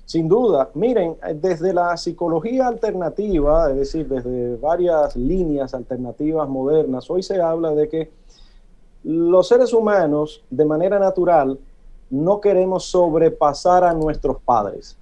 [0.10, 7.22] Sin duda, miren, desde la psicología alternativa, es decir, desde varias líneas alternativas modernas, hoy
[7.22, 8.10] se habla de que
[9.04, 11.60] los seres humanos, de manera natural,
[12.10, 14.98] no queremos sobrepasar a nuestros padres.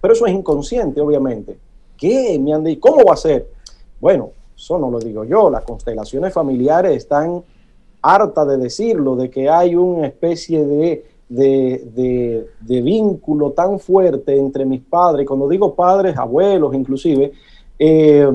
[0.00, 1.56] Pero eso es inconsciente, obviamente.
[1.96, 2.40] ¿Qué?
[2.40, 3.48] Me han dicho, ¿cómo va a ser?
[4.00, 7.44] Bueno, eso no lo digo yo, las constelaciones familiares están
[8.02, 14.80] hartas de decirlo, de que hay una especie de de, vínculo tan fuerte entre mis
[14.82, 17.32] padres, cuando digo padres, abuelos inclusive,
[17.78, 18.28] eh,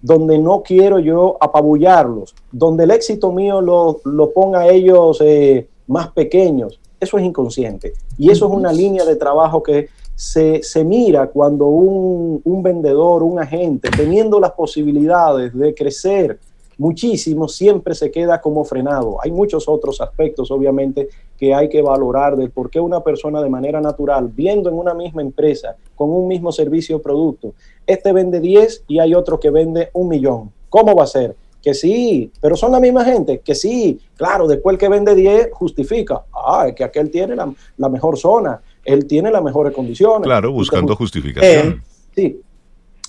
[0.00, 6.08] donde no quiero yo apabullarlos, donde el éxito mío lo, ponga a ellos eh, más
[6.12, 7.94] pequeños, eso es inconsciente.
[8.18, 13.38] Y eso es una línea de trabajo que se, mira cuando un, un vendedor, un
[13.38, 16.38] agente, teniendo las posibilidades de crecer,
[16.78, 19.18] muchísimo, siempre se queda como frenado.
[19.22, 23.50] Hay muchos otros aspectos, obviamente, que hay que valorar de por qué una persona de
[23.50, 27.54] manera natural, viendo en una misma empresa, con un mismo servicio o producto,
[27.86, 30.50] este vende 10 y hay otro que vende un millón.
[30.68, 31.36] ¿Cómo va a ser?
[31.62, 35.48] Que sí, pero son la misma gente, que sí, claro, después el que vende 10
[35.52, 40.24] justifica, ah, es que aquel tiene la, mejor zona, él tiene las mejores condiciones.
[40.24, 41.68] Claro, buscando justificación.
[41.68, 41.82] Eh,
[42.14, 42.40] sí,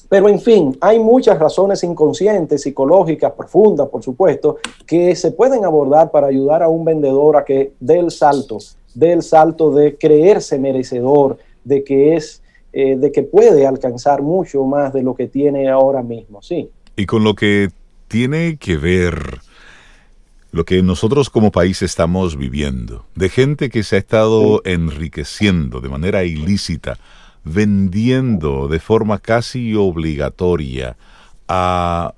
[0.09, 6.11] pero en fin, hay muchas razones inconscientes, psicológicas, profundas, por supuesto, que se pueden abordar
[6.11, 8.59] para ayudar a un vendedor a que dé el salto,
[8.93, 12.41] dé el salto de creerse merecedor, de que es,
[12.73, 16.69] eh, de que puede alcanzar mucho más de lo que tiene ahora mismo, sí.
[16.95, 17.69] Y con lo que
[18.07, 19.39] tiene que ver
[20.51, 25.89] lo que nosotros como país estamos viviendo, de gente que se ha estado enriqueciendo de
[25.89, 26.97] manera ilícita
[27.45, 30.97] vendiendo de forma casi obligatoria
[31.47, 32.13] a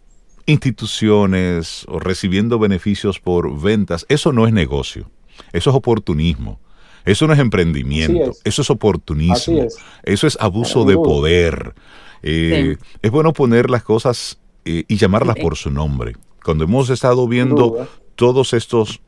[0.45, 5.11] instituciones o recibiendo beneficios por ventas, eso no es negocio,
[5.53, 6.59] eso es oportunismo.
[7.05, 9.65] Eso no es emprendimiento, eso es oportunismo,
[10.03, 11.73] eso es abuso de poder.
[12.21, 16.17] Eh, es bueno poner las cosas eh, y llamarlas por su nombre.
[16.43, 18.99] Cuando hemos estado viendo todos estos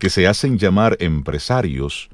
[0.00, 2.10] que se hacen llamar empresarios,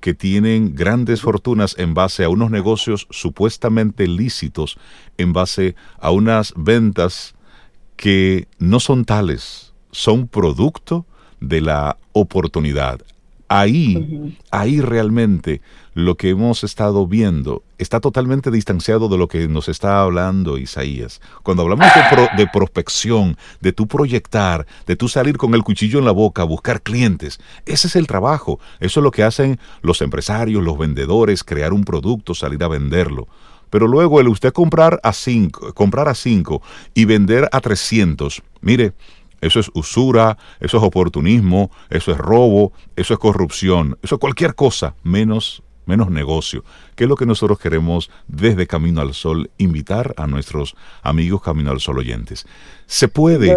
[0.00, 4.78] que tienen grandes fortunas en base a unos negocios supuestamente lícitos,
[5.18, 7.34] en base a unas ventas
[7.96, 11.06] que no son tales, son producto
[11.40, 13.00] de la oportunidad.
[13.48, 15.60] Ahí, ahí realmente
[15.94, 21.20] lo que hemos estado viendo está totalmente distanciado de lo que nos está hablando Isaías.
[21.44, 26.04] Cuando hablamos de, de, prospección, de tu proyectar, de tu salir con el cuchillo en
[26.04, 28.58] la boca, buscar clientes, ese es el trabajo.
[28.80, 33.28] Eso es lo que hacen los empresarios, los vendedores, crear un producto, salir a venderlo.
[33.70, 36.62] Pero luego el usted comprar a cinco, comprar a cinco
[36.94, 38.92] y vender a 300, mire,
[39.40, 44.54] eso es usura, eso es oportunismo, eso es robo, eso es corrupción, eso es cualquier
[44.54, 46.64] cosa menos menos negocio,
[46.96, 51.70] que es lo que nosotros queremos desde Camino al Sol invitar a nuestros amigos Camino
[51.70, 52.44] al Sol oyentes.
[52.86, 53.56] Se puede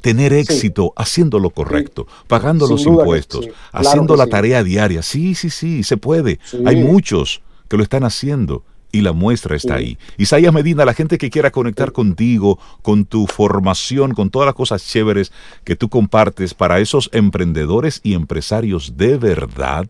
[0.00, 5.02] tener éxito haciendo lo correcto, pagando los impuestos, haciendo la tarea diaria.
[5.02, 6.40] Sí, sí, sí, se puede.
[6.64, 8.64] Hay muchos que lo están haciendo
[8.96, 9.98] y la muestra está ahí.
[10.16, 14.82] Isaías Medina, la gente que quiera conectar contigo, con tu formación, con todas las cosas
[14.86, 15.32] chéveres
[15.64, 19.86] que tú compartes para esos emprendedores y empresarios de verdad,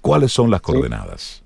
[0.00, 1.42] ¿cuáles son las coordenadas?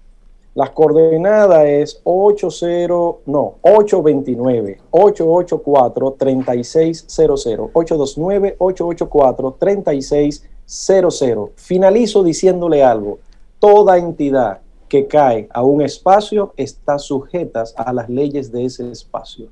[0.55, 2.95] Las coordenadas es 80,
[3.27, 11.51] no, 829 884 3600 829 884 3600.
[11.57, 13.19] Finalizo diciéndole algo.
[13.59, 14.61] Toda entidad
[14.95, 19.49] que cae a un espacio está sujeta a las leyes de ese espacio.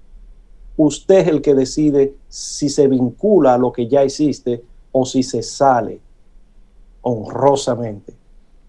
[0.77, 4.63] Usted es el que decide si se vincula a lo que ya existe
[4.93, 5.99] o si se sale
[7.01, 8.15] honrosamente.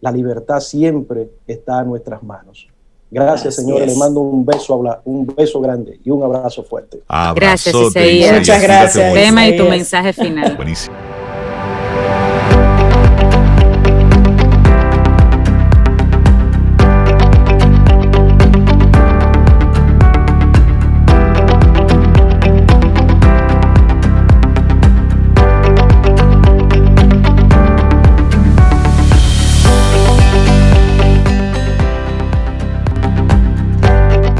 [0.02, 2.68] La libertad siempre está en nuestras manos.
[3.12, 3.94] Gracias, señores.
[3.94, 7.04] Le mando un beso, un beso grande y un abrazo fuerte.
[7.36, 9.14] Gracias, Muchas gracias.
[9.14, 10.56] Tema y tu mensaje final.
[10.56, 11.13] Buenísimo.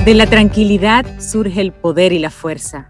[0.06, 2.90] De la tranquilidad surge el poder y la fuerza.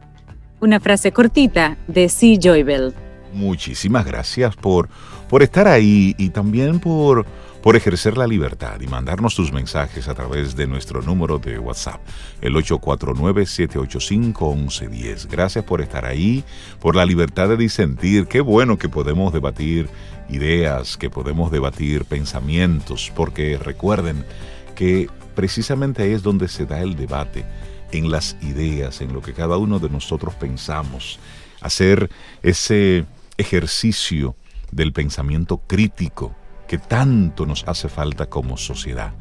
[0.59, 2.39] Una frase cortita de C.
[2.41, 2.95] Joybell.
[3.31, 4.89] Muchísimas gracias por,
[5.29, 7.27] por estar ahí y también por,
[7.61, 12.01] por ejercer la libertad y mandarnos tus mensajes a través de nuestro número de WhatsApp,
[12.41, 15.27] el 849-785-1110.
[15.29, 16.43] Gracias por estar ahí,
[16.79, 18.25] por la libertad de disentir.
[18.25, 19.87] Qué bueno que podemos debatir
[20.29, 24.25] ideas, que podemos debatir pensamientos, porque recuerden
[24.73, 27.45] que precisamente ahí es donde se da el debate,
[27.91, 31.19] en las ideas, en lo que cada uno de nosotros pensamos,
[31.61, 32.09] hacer
[32.41, 33.05] ese
[33.37, 34.35] ejercicio
[34.71, 36.35] del pensamiento crítico
[36.67, 39.13] que tanto nos hace falta como sociedad.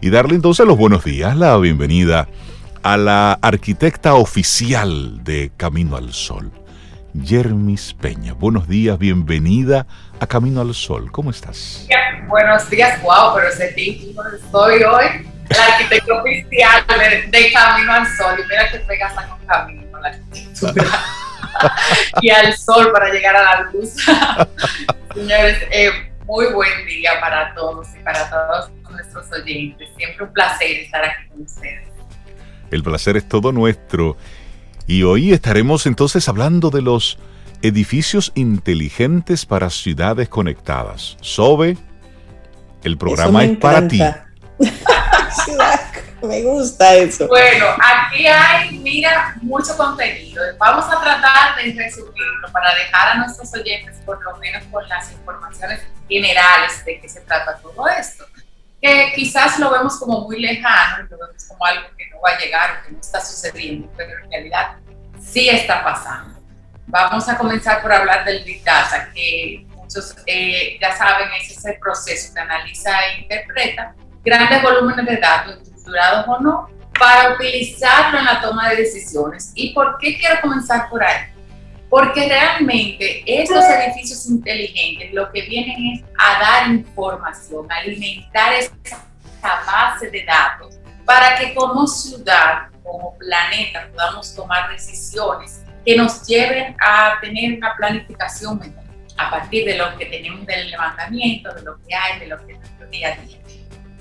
[0.00, 2.28] Y darle entonces los buenos días, la bienvenida
[2.82, 6.50] a la arquitecta oficial de Camino al Sol,
[7.14, 8.32] Yermis Peña.
[8.32, 9.86] Buenos días, bienvenida
[10.18, 11.10] a Camino al Sol.
[11.12, 11.88] ¿Cómo estás?
[12.28, 16.84] Buenos días, wow, pero estoy hoy, la arquitecta oficial
[17.30, 18.38] de, Camino al Sol.
[18.38, 20.84] Y mira que pegas con Camino, la arquitectura.
[22.20, 23.94] y al sol para llegar a la luz.
[25.14, 25.90] Señores, eh,
[26.24, 29.88] muy buen día para todos y para todos nuestros oyentes.
[29.96, 31.88] Siempre un placer estar aquí con ustedes.
[32.70, 34.16] El placer es todo nuestro.
[34.86, 37.18] Y hoy estaremos entonces hablando de los
[37.62, 41.16] edificios inteligentes para ciudades conectadas.
[41.20, 41.76] Sobe,
[42.82, 44.02] el programa es para ti.
[46.22, 47.26] Me gusta eso.
[47.26, 50.42] Bueno, aquí hay, mira, mucho contenido.
[50.58, 55.10] Vamos a tratar de resumirlo para dejar a nuestros oyentes por lo menos con las
[55.10, 58.24] informaciones generales de qué se trata todo esto.
[58.80, 62.38] Que quizás lo vemos como muy lejano, lo vemos como algo que no va a
[62.38, 64.76] llegar o que no está sucediendo, pero en realidad
[65.20, 66.40] sí está pasando.
[66.86, 71.78] Vamos a comenzar por hablar del Big Data, que muchos eh, ya saben, es ese
[71.80, 76.68] proceso que analiza e interpreta grandes volúmenes de datos estructurados o no,
[76.98, 79.52] para utilizarlo en la toma de decisiones.
[79.54, 81.26] ¿Y por qué quiero comenzar por ahí?
[81.88, 88.96] Porque realmente estos edificios inteligentes lo que vienen es a dar información, alimentar esa
[89.66, 96.76] base de datos para que como ciudad, como planeta, podamos tomar decisiones que nos lleven
[96.80, 98.60] a tener una planificación
[99.16, 102.52] a partir de lo que tenemos del levantamiento, de lo que hay, de lo que
[102.52, 103.41] es nuestro día a día.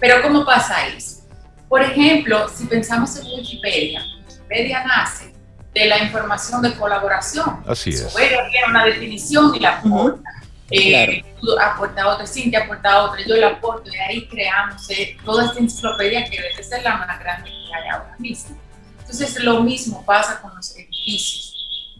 [0.01, 1.21] Pero ¿cómo pasa eso?
[1.69, 5.31] Por ejemplo, si pensamos en Wikipedia, Wikipedia nace
[5.73, 7.63] de la información de colaboración.
[7.65, 8.13] Así es.
[8.13, 10.29] Wikipedia tiene una definición y la aporta.
[10.71, 15.45] Eh, tú aporta otra, Cintia aporta otra, yo la aporto y ahí creamos eh, toda
[15.45, 18.57] esta enciclopedia que debe ser la más grande que hay ahora mismo.
[18.99, 21.51] Entonces, lo mismo pasa con los edificios.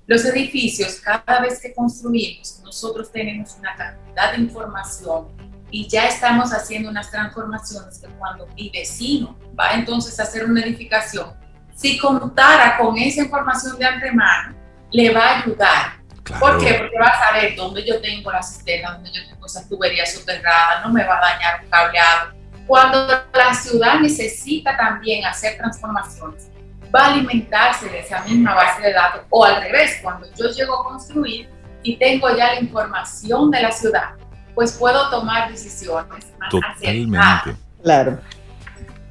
[0.07, 6.51] Los edificios, cada vez que construimos, nosotros tenemos una cantidad de información y ya estamos
[6.51, 11.33] haciendo unas transformaciones que cuando mi vecino va entonces a hacer una edificación,
[11.73, 14.55] si contara con esa información de antemano,
[14.91, 16.01] le va a ayudar.
[16.39, 16.73] ¿Por qué?
[16.73, 20.81] Porque va a saber dónde yo tengo la cisterna, dónde yo tengo esa tubería soterrada,
[20.83, 22.33] no me va a dañar un cableado.
[22.67, 26.49] Cuando la ciudad necesita también hacer transformaciones,
[26.93, 30.81] va a alimentarse de esa misma base de datos o al revés, cuando yo llego
[30.81, 31.49] a construir
[31.83, 34.11] y tengo ya la información de la ciudad,
[34.55, 37.55] pues puedo tomar decisiones más Totalmente.
[37.83, 38.19] Claro.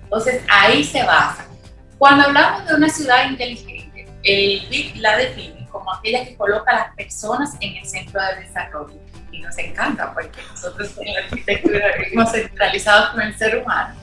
[0.04, 1.46] Entonces ahí se basa.
[1.98, 6.74] Cuando hablamos de una ciudad inteligente, el BIC la define como aquella que coloca a
[6.74, 8.98] las personas en el centro del desarrollo.
[9.32, 13.94] Y nos encanta porque nosotros en la arquitectura vivimos centralizados con el ser humano,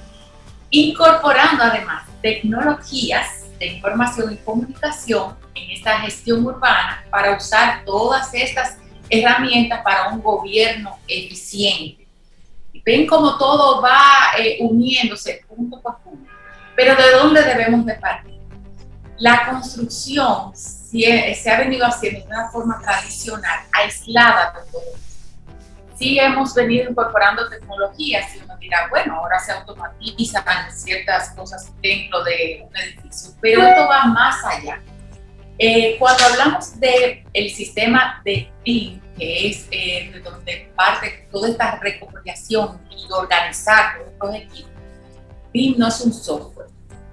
[0.70, 8.78] incorporando además tecnologías de información y comunicación en esta gestión urbana para usar todas estas
[9.10, 12.08] herramientas para un gobierno eficiente.
[12.86, 16.32] Ven cómo todo va eh, uniéndose punto por punto.
[16.76, 18.40] Pero ¿de dónde debemos de partir?
[19.18, 25.08] La construcción se ha venido haciendo de una forma tradicional, aislada de todo
[25.98, 32.24] Sí hemos venido incorporando tecnologías y uno dirá, bueno, ahora se automatizan ciertas cosas dentro
[32.24, 34.80] de un edificio, pero esto va más allá
[35.60, 41.50] eh, cuando hablamos del el sistema de PIN, que es eh, de donde parte toda
[41.50, 44.72] esta recopilación y organizar todos equipos,
[45.52, 46.68] PIN no es un software.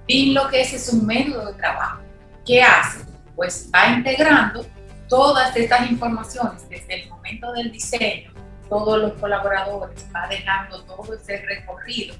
[0.05, 2.01] PIN lo que es es un método de trabajo.
[2.45, 2.99] ¿Qué hace?
[3.35, 4.65] Pues va integrando
[5.09, 8.31] todas estas informaciones desde el momento del diseño,
[8.69, 12.15] todos los colaboradores, va dejando todo ese recorrido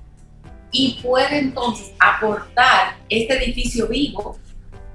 [0.71, 4.38] y puede entonces aportar este edificio vivo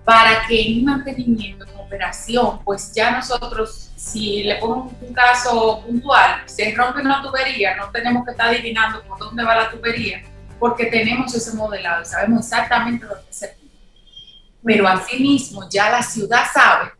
[0.04, 6.42] para que en mantenimiento, en operación, pues ya nosotros, si le pongo un caso puntual,
[6.46, 10.22] se rompe una tubería, no tenemos que estar adivinando por dónde va la tubería,
[10.58, 13.70] porque tenemos ese modelado, sabemos exactamente dónde se pide.
[14.64, 16.92] Pero asimismo, ya la ciudad sabe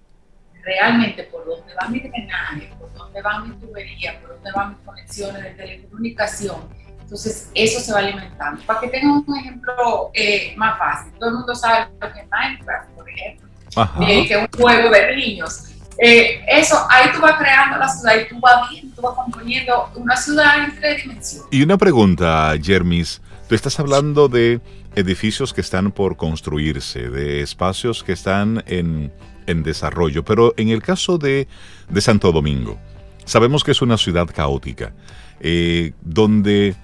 [0.62, 4.78] realmente por dónde va mi drenaje, por dónde va mi tubería, por dónde van mis
[4.84, 6.68] conexiones de telecomunicación,
[7.11, 8.62] Entonces, eso se va alimentando.
[8.64, 12.26] Para que tengan un ejemplo eh, más fácil, todo el mundo sabe lo que es
[12.30, 13.48] Minecraft, por ejemplo,
[14.06, 15.64] eh, que es un juego de niños.
[15.98, 19.90] Eh, eso, ahí tú vas creando la ciudad y tú vas viendo, tú vas componiendo
[19.96, 21.48] una ciudad en tres dimensiones.
[21.50, 24.61] Y una pregunta, Jermis, tú estás hablando de
[24.94, 29.12] edificios que están por construirse, de espacios que están en,
[29.48, 31.48] en desarrollo, pero en el caso de,
[31.88, 32.78] de, Santo Domingo,
[33.24, 34.92] sabemos que es una ciudad caótica,
[35.40, 36.76] eh, donde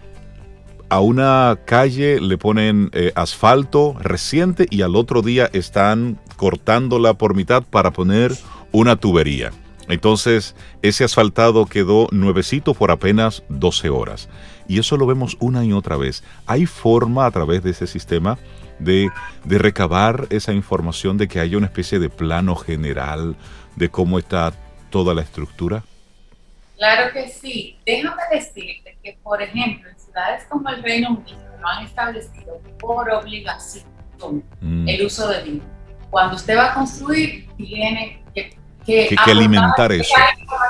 [0.89, 7.35] a una calle le ponen eh, asfalto reciente y al otro día están cortándola por
[7.35, 8.33] mitad para poner
[8.73, 9.53] una tubería.
[9.89, 14.29] Entonces, ese asfaltado quedó nuevecito por apenas 12 horas.
[14.69, 16.25] Y eso lo vemos una y otra vez.
[16.47, 18.39] ¿Hay forma a través de ese sistema
[18.81, 19.09] de,
[19.45, 23.37] de recabar esa información, de que haya una especie de plano general
[23.77, 24.53] de cómo está
[24.91, 25.85] toda la estructura?
[26.77, 27.79] Claro que sí.
[27.87, 29.89] Déjame decirte que, por ejemplo,
[30.49, 33.85] como el Reino Unido lo han establecido por obligación
[34.61, 34.89] mm.
[34.89, 35.65] el uso de vino.
[36.11, 40.15] Cuando usted va a construir, tiene que, que, alimentar eso.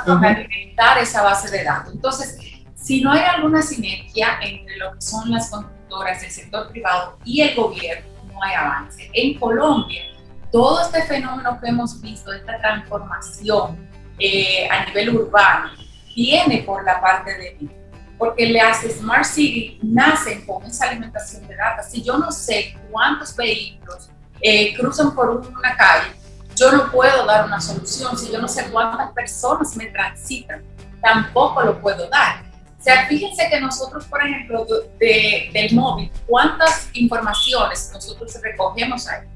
[0.06, 1.94] alimentar esa base de datos.
[1.94, 2.38] Entonces,
[2.74, 7.42] si no hay alguna sinergia entre lo que son las constructoras del sector privado y
[7.42, 9.10] el gobierno, no hay avance.
[9.12, 10.02] En Colombia,
[10.50, 13.88] todo este fenómeno que hemos visto, esta transformación
[14.18, 15.70] eh, a nivel urbano,
[16.14, 17.85] viene por la parte de.
[18.18, 21.86] Porque las Smart City nacen con esa alimentación de datos.
[21.90, 24.08] Si yo no sé cuántos vehículos
[24.40, 26.12] eh, cruzan por una calle,
[26.54, 28.16] yo no puedo dar una solución.
[28.18, 30.62] Si yo no sé cuántas personas me transitan,
[31.02, 32.42] tampoco lo puedo dar.
[32.78, 34.64] O sea, fíjense que nosotros, por ejemplo,
[34.98, 39.26] de, del móvil, cuántas informaciones nosotros recogemos ahí.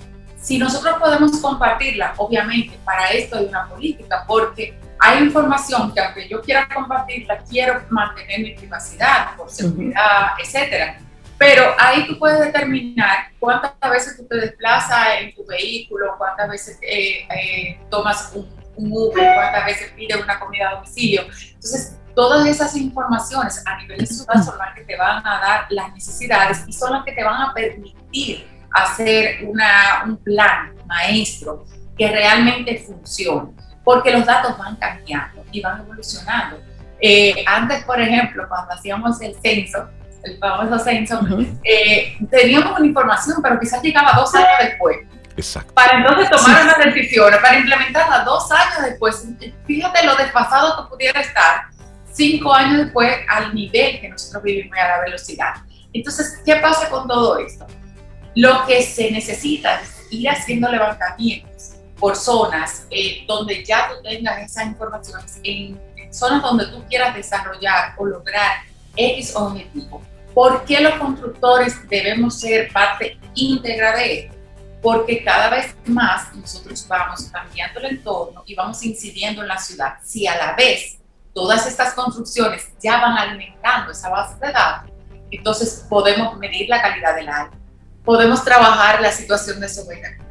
[0.40, 6.28] Si nosotros podemos compartirla, obviamente, para esto hay una política, porque hay información que aunque
[6.28, 10.98] yo quiera compartirla, quiero mantener mi privacidad por seguridad, etcétera.
[11.38, 16.78] Pero ahí tú puedes determinar cuántas veces tú te desplazas en tu vehículo, cuántas veces
[16.82, 18.46] eh, eh, tomas un,
[18.76, 21.22] un, Uber, cuántas veces pides una comida a domicilio.
[21.22, 25.66] Entonces, todas esas informaciones a nivel de ciudad son las que te van a dar
[25.70, 31.64] las necesidades y son las que te van a permitir hacer una, un plan maestro
[31.96, 33.52] que realmente funcione,
[33.90, 36.62] porque los datos van cambiando y van evolucionando.
[37.00, 39.88] Eh, antes, por ejemplo, cuando hacíamos el censo,
[40.22, 41.20] el famoso censo,
[41.64, 44.98] eh, teníamos una información, pero quizás llegaba dos años después.
[45.36, 45.74] Exacto.
[45.74, 49.26] Para entonces tomar una decisión, para implementarla dos años después.
[49.66, 51.64] Fíjate lo desfasado que pudiera estar
[52.12, 55.54] cinco años después al nivel que nosotros vivimos y a la velocidad.
[55.92, 57.66] Entonces, ¿qué pasa con todo esto?
[58.36, 61.49] Lo que se necesita es ir haciendo levantamientos
[62.00, 65.78] por zonas eh, donde ya tú tengas esa información, en
[66.10, 68.62] zonas donde tú quieras desarrollar o lograr
[68.96, 70.02] X objetivo.
[70.34, 74.36] ¿Por qué los constructores debemos ser parte íntegra de esto?
[74.80, 79.98] Porque cada vez más nosotros vamos cambiando el entorno y vamos incidiendo en la ciudad.
[80.02, 80.98] Si a la vez
[81.34, 84.90] todas estas construcciones ya van alimentando esa base de datos,
[85.30, 87.50] entonces podemos medir la calidad del aire,
[88.04, 90.29] podemos trabajar la situación de soberanía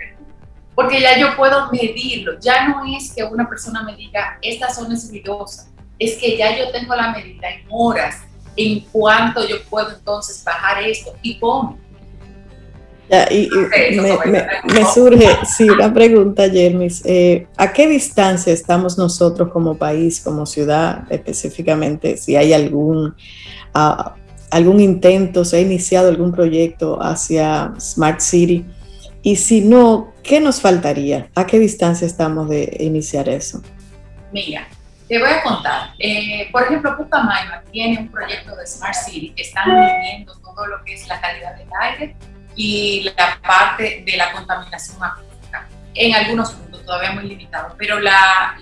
[0.79, 2.39] porque ya yo puedo medirlo.
[2.39, 5.67] Ya no es que una persona me diga, esta zona es ruidosa,
[5.99, 8.19] es que ya yo tengo la medida en horas,
[8.55, 11.77] en cuánto yo puedo entonces bajar esto y cómo.
[13.29, 13.49] y,
[13.91, 17.01] me, surge, sí, una pregunta, Jermis.
[17.03, 22.15] Eh, ¿A qué distancia estamos nosotros como país, como ciudad específicamente?
[22.15, 23.15] Si hay algún,
[23.75, 24.11] uh,
[24.49, 28.65] algún intento, se ha iniciado algún proyecto hacia Smart City.
[29.21, 31.29] Y si no, ¿qué nos faltaría?
[31.35, 33.61] ¿A qué distancia estamos de iniciar eso?
[34.31, 34.67] Mira,
[35.07, 35.89] te voy a contar.
[35.99, 40.83] Eh, por ejemplo, Pucamaima tiene un proyecto de Smart City que están midiendo todo lo
[40.85, 42.15] que es la calidad del aire
[42.55, 45.67] y la parte de la contaminación acústica.
[45.95, 48.57] En algunos puntos todavía muy limitado, pero la,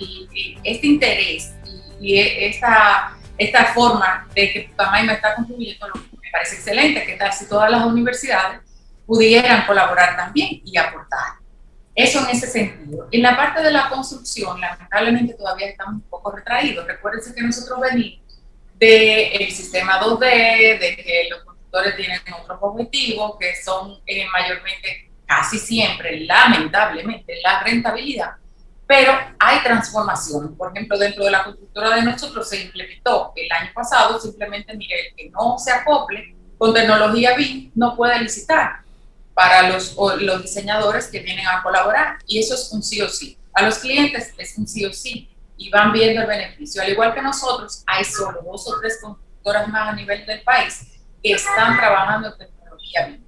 [0.64, 1.54] este interés
[2.00, 7.48] y, esta, esta forma de que Pucamaima está contribuyendo me parece excelente, que tal si
[7.48, 8.62] todas las universidades
[9.08, 11.38] pudieran colaborar también y aportar.
[11.96, 13.08] Eso en ese sentido.
[13.10, 16.86] En la parte de la construcción, lamentablemente todavía estamos un poco retraídos.
[16.86, 18.20] Recuérdense que nosotros venimos
[18.76, 25.58] del sistema 2D, de que los constructores tienen otros objetivos, que son eh, mayormente, casi
[25.58, 28.34] siempre, lamentablemente, la rentabilidad.
[28.86, 30.56] Pero hay transformación.
[30.56, 35.08] Por ejemplo, dentro de la constructora de nosotros se implementó el año pasado, simplemente, mire,
[35.08, 38.87] el que no se acople con tecnología BIM no puede licitar
[39.38, 42.18] para los, los diseñadores que vienen a colaborar.
[42.26, 43.38] Y eso es un sí o sí.
[43.54, 46.82] A los clientes es un sí o sí y van viendo el beneficio.
[46.82, 50.88] Al igual que nosotros, hay solo dos o tres constructoras más a nivel del país
[51.22, 53.20] que están trabajando en tecnología.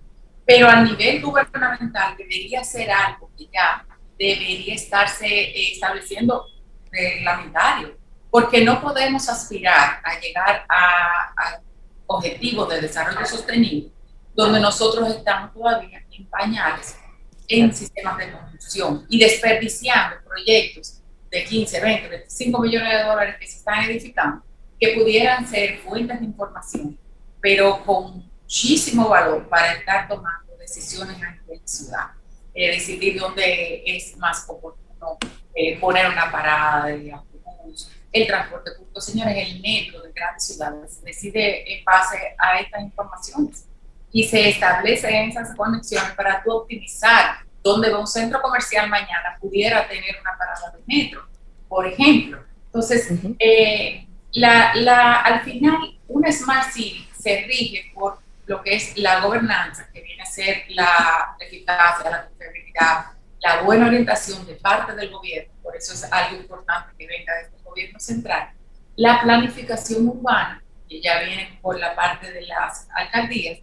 [0.48, 3.86] Pero a nivel gubernamental debería ser algo que ya
[4.18, 6.48] debería estarse eh, estableciendo
[6.92, 7.96] reglamentario,
[8.32, 11.62] porque no podemos aspirar a llegar a, a
[12.08, 13.92] objetivos de desarrollo sostenible
[14.40, 16.98] donde nosotros estamos todavía en pañales
[17.46, 23.48] en sistemas de construcción y desperdiciando proyectos de 15, 20, 25 millones de dólares que
[23.48, 24.42] se están edificando,
[24.80, 26.98] que pudieran ser fuentes de información,
[27.42, 32.08] pero con muchísimo valor para estar tomando decisiones a nivel ciudad.
[32.54, 35.18] Eh, decidir dónde es más oportuno
[35.54, 39.02] eh, poner una parada de autobús, el transporte público.
[39.02, 43.69] Señores, el metro de grandes ciudades decide en base a estas informaciones
[44.12, 49.88] y se establecen esas conexiones para tú optimizar dónde va un centro comercial mañana pudiera
[49.88, 51.28] tener una parada de metro,
[51.68, 52.44] por ejemplo.
[52.66, 58.98] Entonces, eh, la, la, al final, una Smart City se rige por lo que es
[58.98, 63.06] la gobernanza, que viene a ser la eficacia, la confiabilidad,
[63.42, 67.42] la buena orientación de parte del gobierno, por eso es algo importante que venga de
[67.44, 68.50] este gobierno central,
[68.96, 73.60] la planificación urbana, que ya viene por la parte de las alcaldías,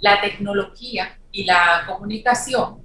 [0.00, 2.82] la tecnología y la comunicación,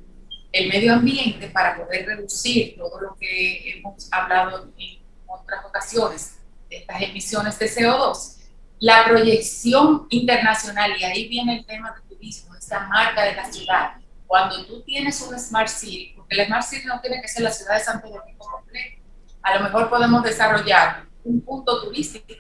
[0.51, 6.39] el medio ambiente para poder reducir todo lo que hemos hablado en otras ocasiones,
[6.69, 8.35] estas emisiones de CO2,
[8.79, 13.93] la proyección internacional, y ahí viene el tema del turismo, esta marca de la ciudad.
[14.27, 17.51] Cuando tú tienes un Smart City, porque el Smart City no tiene que ser la
[17.51, 19.01] ciudad de Santo Domingo completo,
[19.41, 22.33] a lo mejor podemos desarrollar un punto turístico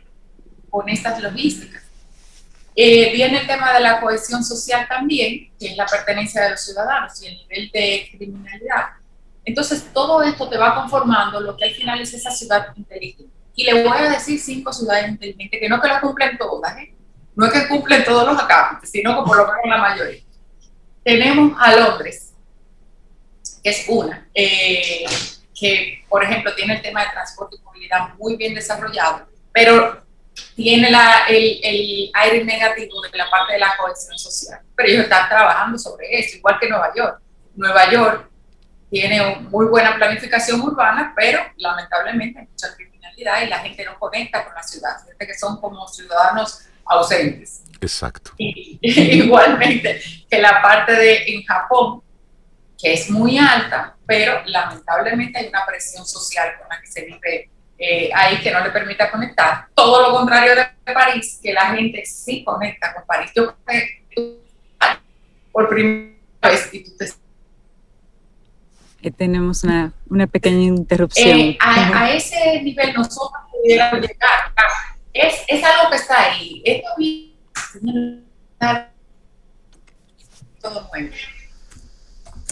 [0.69, 1.84] con estas logísticas
[2.75, 6.61] eh, viene el tema de la cohesión social también, que es la pertenencia de los
[6.61, 8.85] ciudadanos y el nivel de criminalidad.
[9.45, 13.33] Entonces, todo esto te va conformando lo que al final es esa ciudad inteligente.
[13.55, 16.93] Y le voy a decir cinco ciudades inteligentes, que no que las cumplen todas, ¿eh?
[17.35, 20.21] no es que cumplen todos los acápites, sino que por lo menos la mayoría.
[21.03, 22.33] Tenemos a Londres,
[23.63, 25.05] que es una, eh,
[25.57, 30.04] que por ejemplo tiene el tema de transporte y movilidad muy bien desarrollado, pero
[30.55, 34.61] tiene la, el, el, aire negativo de la parte de la cohesión social.
[34.75, 37.19] Pero ellos están trabajando sobre eso, igual que Nueva York.
[37.55, 38.29] Nueva York
[38.89, 44.45] tiene muy buena planificación urbana, pero lamentablemente hay mucha criminalidad y la gente no conecta
[44.45, 47.63] con la ciudad, gente que son como ciudadanos ausentes.
[47.81, 48.31] Exacto.
[48.37, 52.01] Y, igualmente que la parte de en Japón,
[52.77, 57.49] que es muy alta, pero lamentablemente hay una presión social con la que se vive
[57.77, 59.67] eh, ahí que no le permita conectar.
[59.73, 63.31] Todo lo contrario de París, que la gente sí conecta con París.
[63.35, 63.55] Yo
[65.51, 67.05] por primera vez y tú te
[69.01, 71.37] que tenemos una, una, pequeña interrupción.
[71.37, 74.51] Eh, a, ese nivel nosotros pudiéramos llegar.
[75.13, 76.63] Es, es algo que está ahí.
[76.65, 76.89] Esto
[80.59, 81.15] todo nuevo.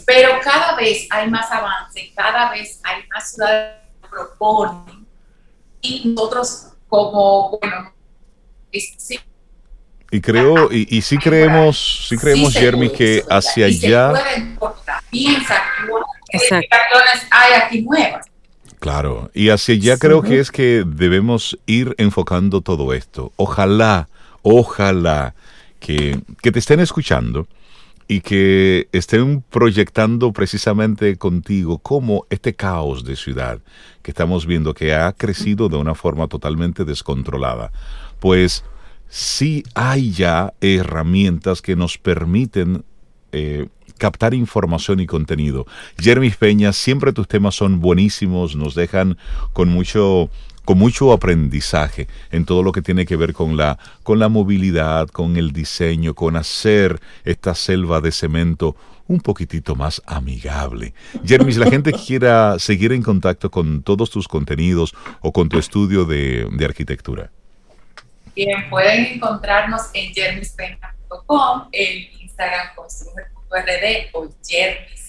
[0.06, 5.02] Pero cada vez hay más avance, cada vez hay más ciudades que proponen
[5.84, 7.93] y nosotros como, bueno,
[8.72, 9.19] sí.
[10.10, 14.14] Y creo, y, y sí creemos, sí creemos, Jeremy, que hacia allá...
[15.10, 15.61] Piensa
[16.31, 16.39] que
[17.30, 18.26] hay aquí nuevas.
[18.80, 23.31] Claro, y hacia allá creo que es que debemos ir enfocando todo esto.
[23.35, 24.07] Ojalá,
[24.41, 25.35] ojalá
[25.80, 27.47] que, que te estén escuchando
[28.07, 33.59] y que estén proyectando precisamente contigo cómo este caos de ciudad
[34.01, 37.71] que estamos viendo que ha crecido de una forma totalmente descontrolada,
[38.19, 38.63] pues
[39.07, 42.84] sí hay ya herramientas que nos permiten
[43.31, 43.67] eh,
[43.97, 45.65] captar información y contenido.
[45.97, 49.17] Jeremy Peña, siempre tus temas son buenísimos, nos dejan
[49.53, 50.30] con mucho
[50.65, 55.07] con mucho aprendizaje en todo lo que tiene que ver con la, con la movilidad,
[55.07, 58.76] con el diseño, con hacer esta selva de cemento
[59.07, 60.94] un poquitito más amigable.
[61.26, 65.60] Jeremy, si la gente quiera seguir en contacto con todos tus contenidos o con tu
[65.60, 67.30] estudio de, de arquitectura.
[68.35, 75.02] Bien, pueden encontrarnos en jermispeña.com, en Instagram construir.rd o jermis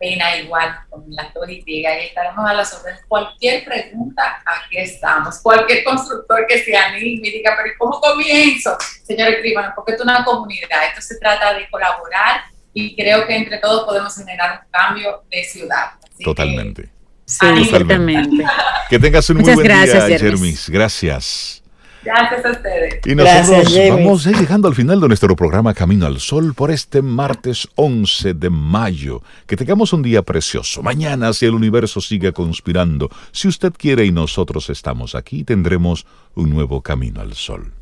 [0.00, 3.02] pena igual con las dos y estaremos a las órdenes.
[3.06, 5.38] Cualquier pregunta, aquí estamos.
[5.40, 8.76] Cualquier constructor que se anime y diga, pero ¿cómo comienzo?
[9.04, 10.86] Señor escriban, porque es una comunidad.
[10.88, 15.44] Esto se trata de colaborar y creo que entre todos podemos generar un cambio de
[15.44, 15.90] ciudad.
[16.24, 16.84] Totalmente.
[16.84, 16.90] Que,
[17.26, 18.44] sí, Totalmente.
[18.88, 20.70] Que tengas un muy buen gracias, día, Jermis.
[20.70, 21.59] Gracias.
[22.02, 23.00] Gracias a ustedes.
[23.04, 27.68] Y nosotros vamos llegando al final de nuestro programa Camino al Sol por este martes
[27.74, 29.22] 11 de mayo.
[29.46, 30.82] Que tengamos un día precioso.
[30.82, 36.50] Mañana, si el universo sigue conspirando, si usted quiere y nosotros estamos aquí, tendremos un
[36.50, 37.72] nuevo Camino al Sol.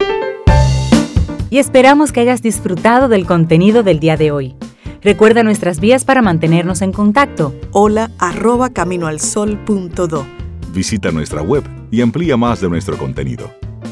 [1.51, 4.55] y esperamos que hayas disfrutado del contenido del día de hoy.
[5.01, 7.55] Recuerda nuestras vías para mantenernos en contacto.
[7.70, 10.27] Hola arroba caminoalsol.do.
[10.73, 13.51] Visita nuestra web y amplía más de nuestro contenido.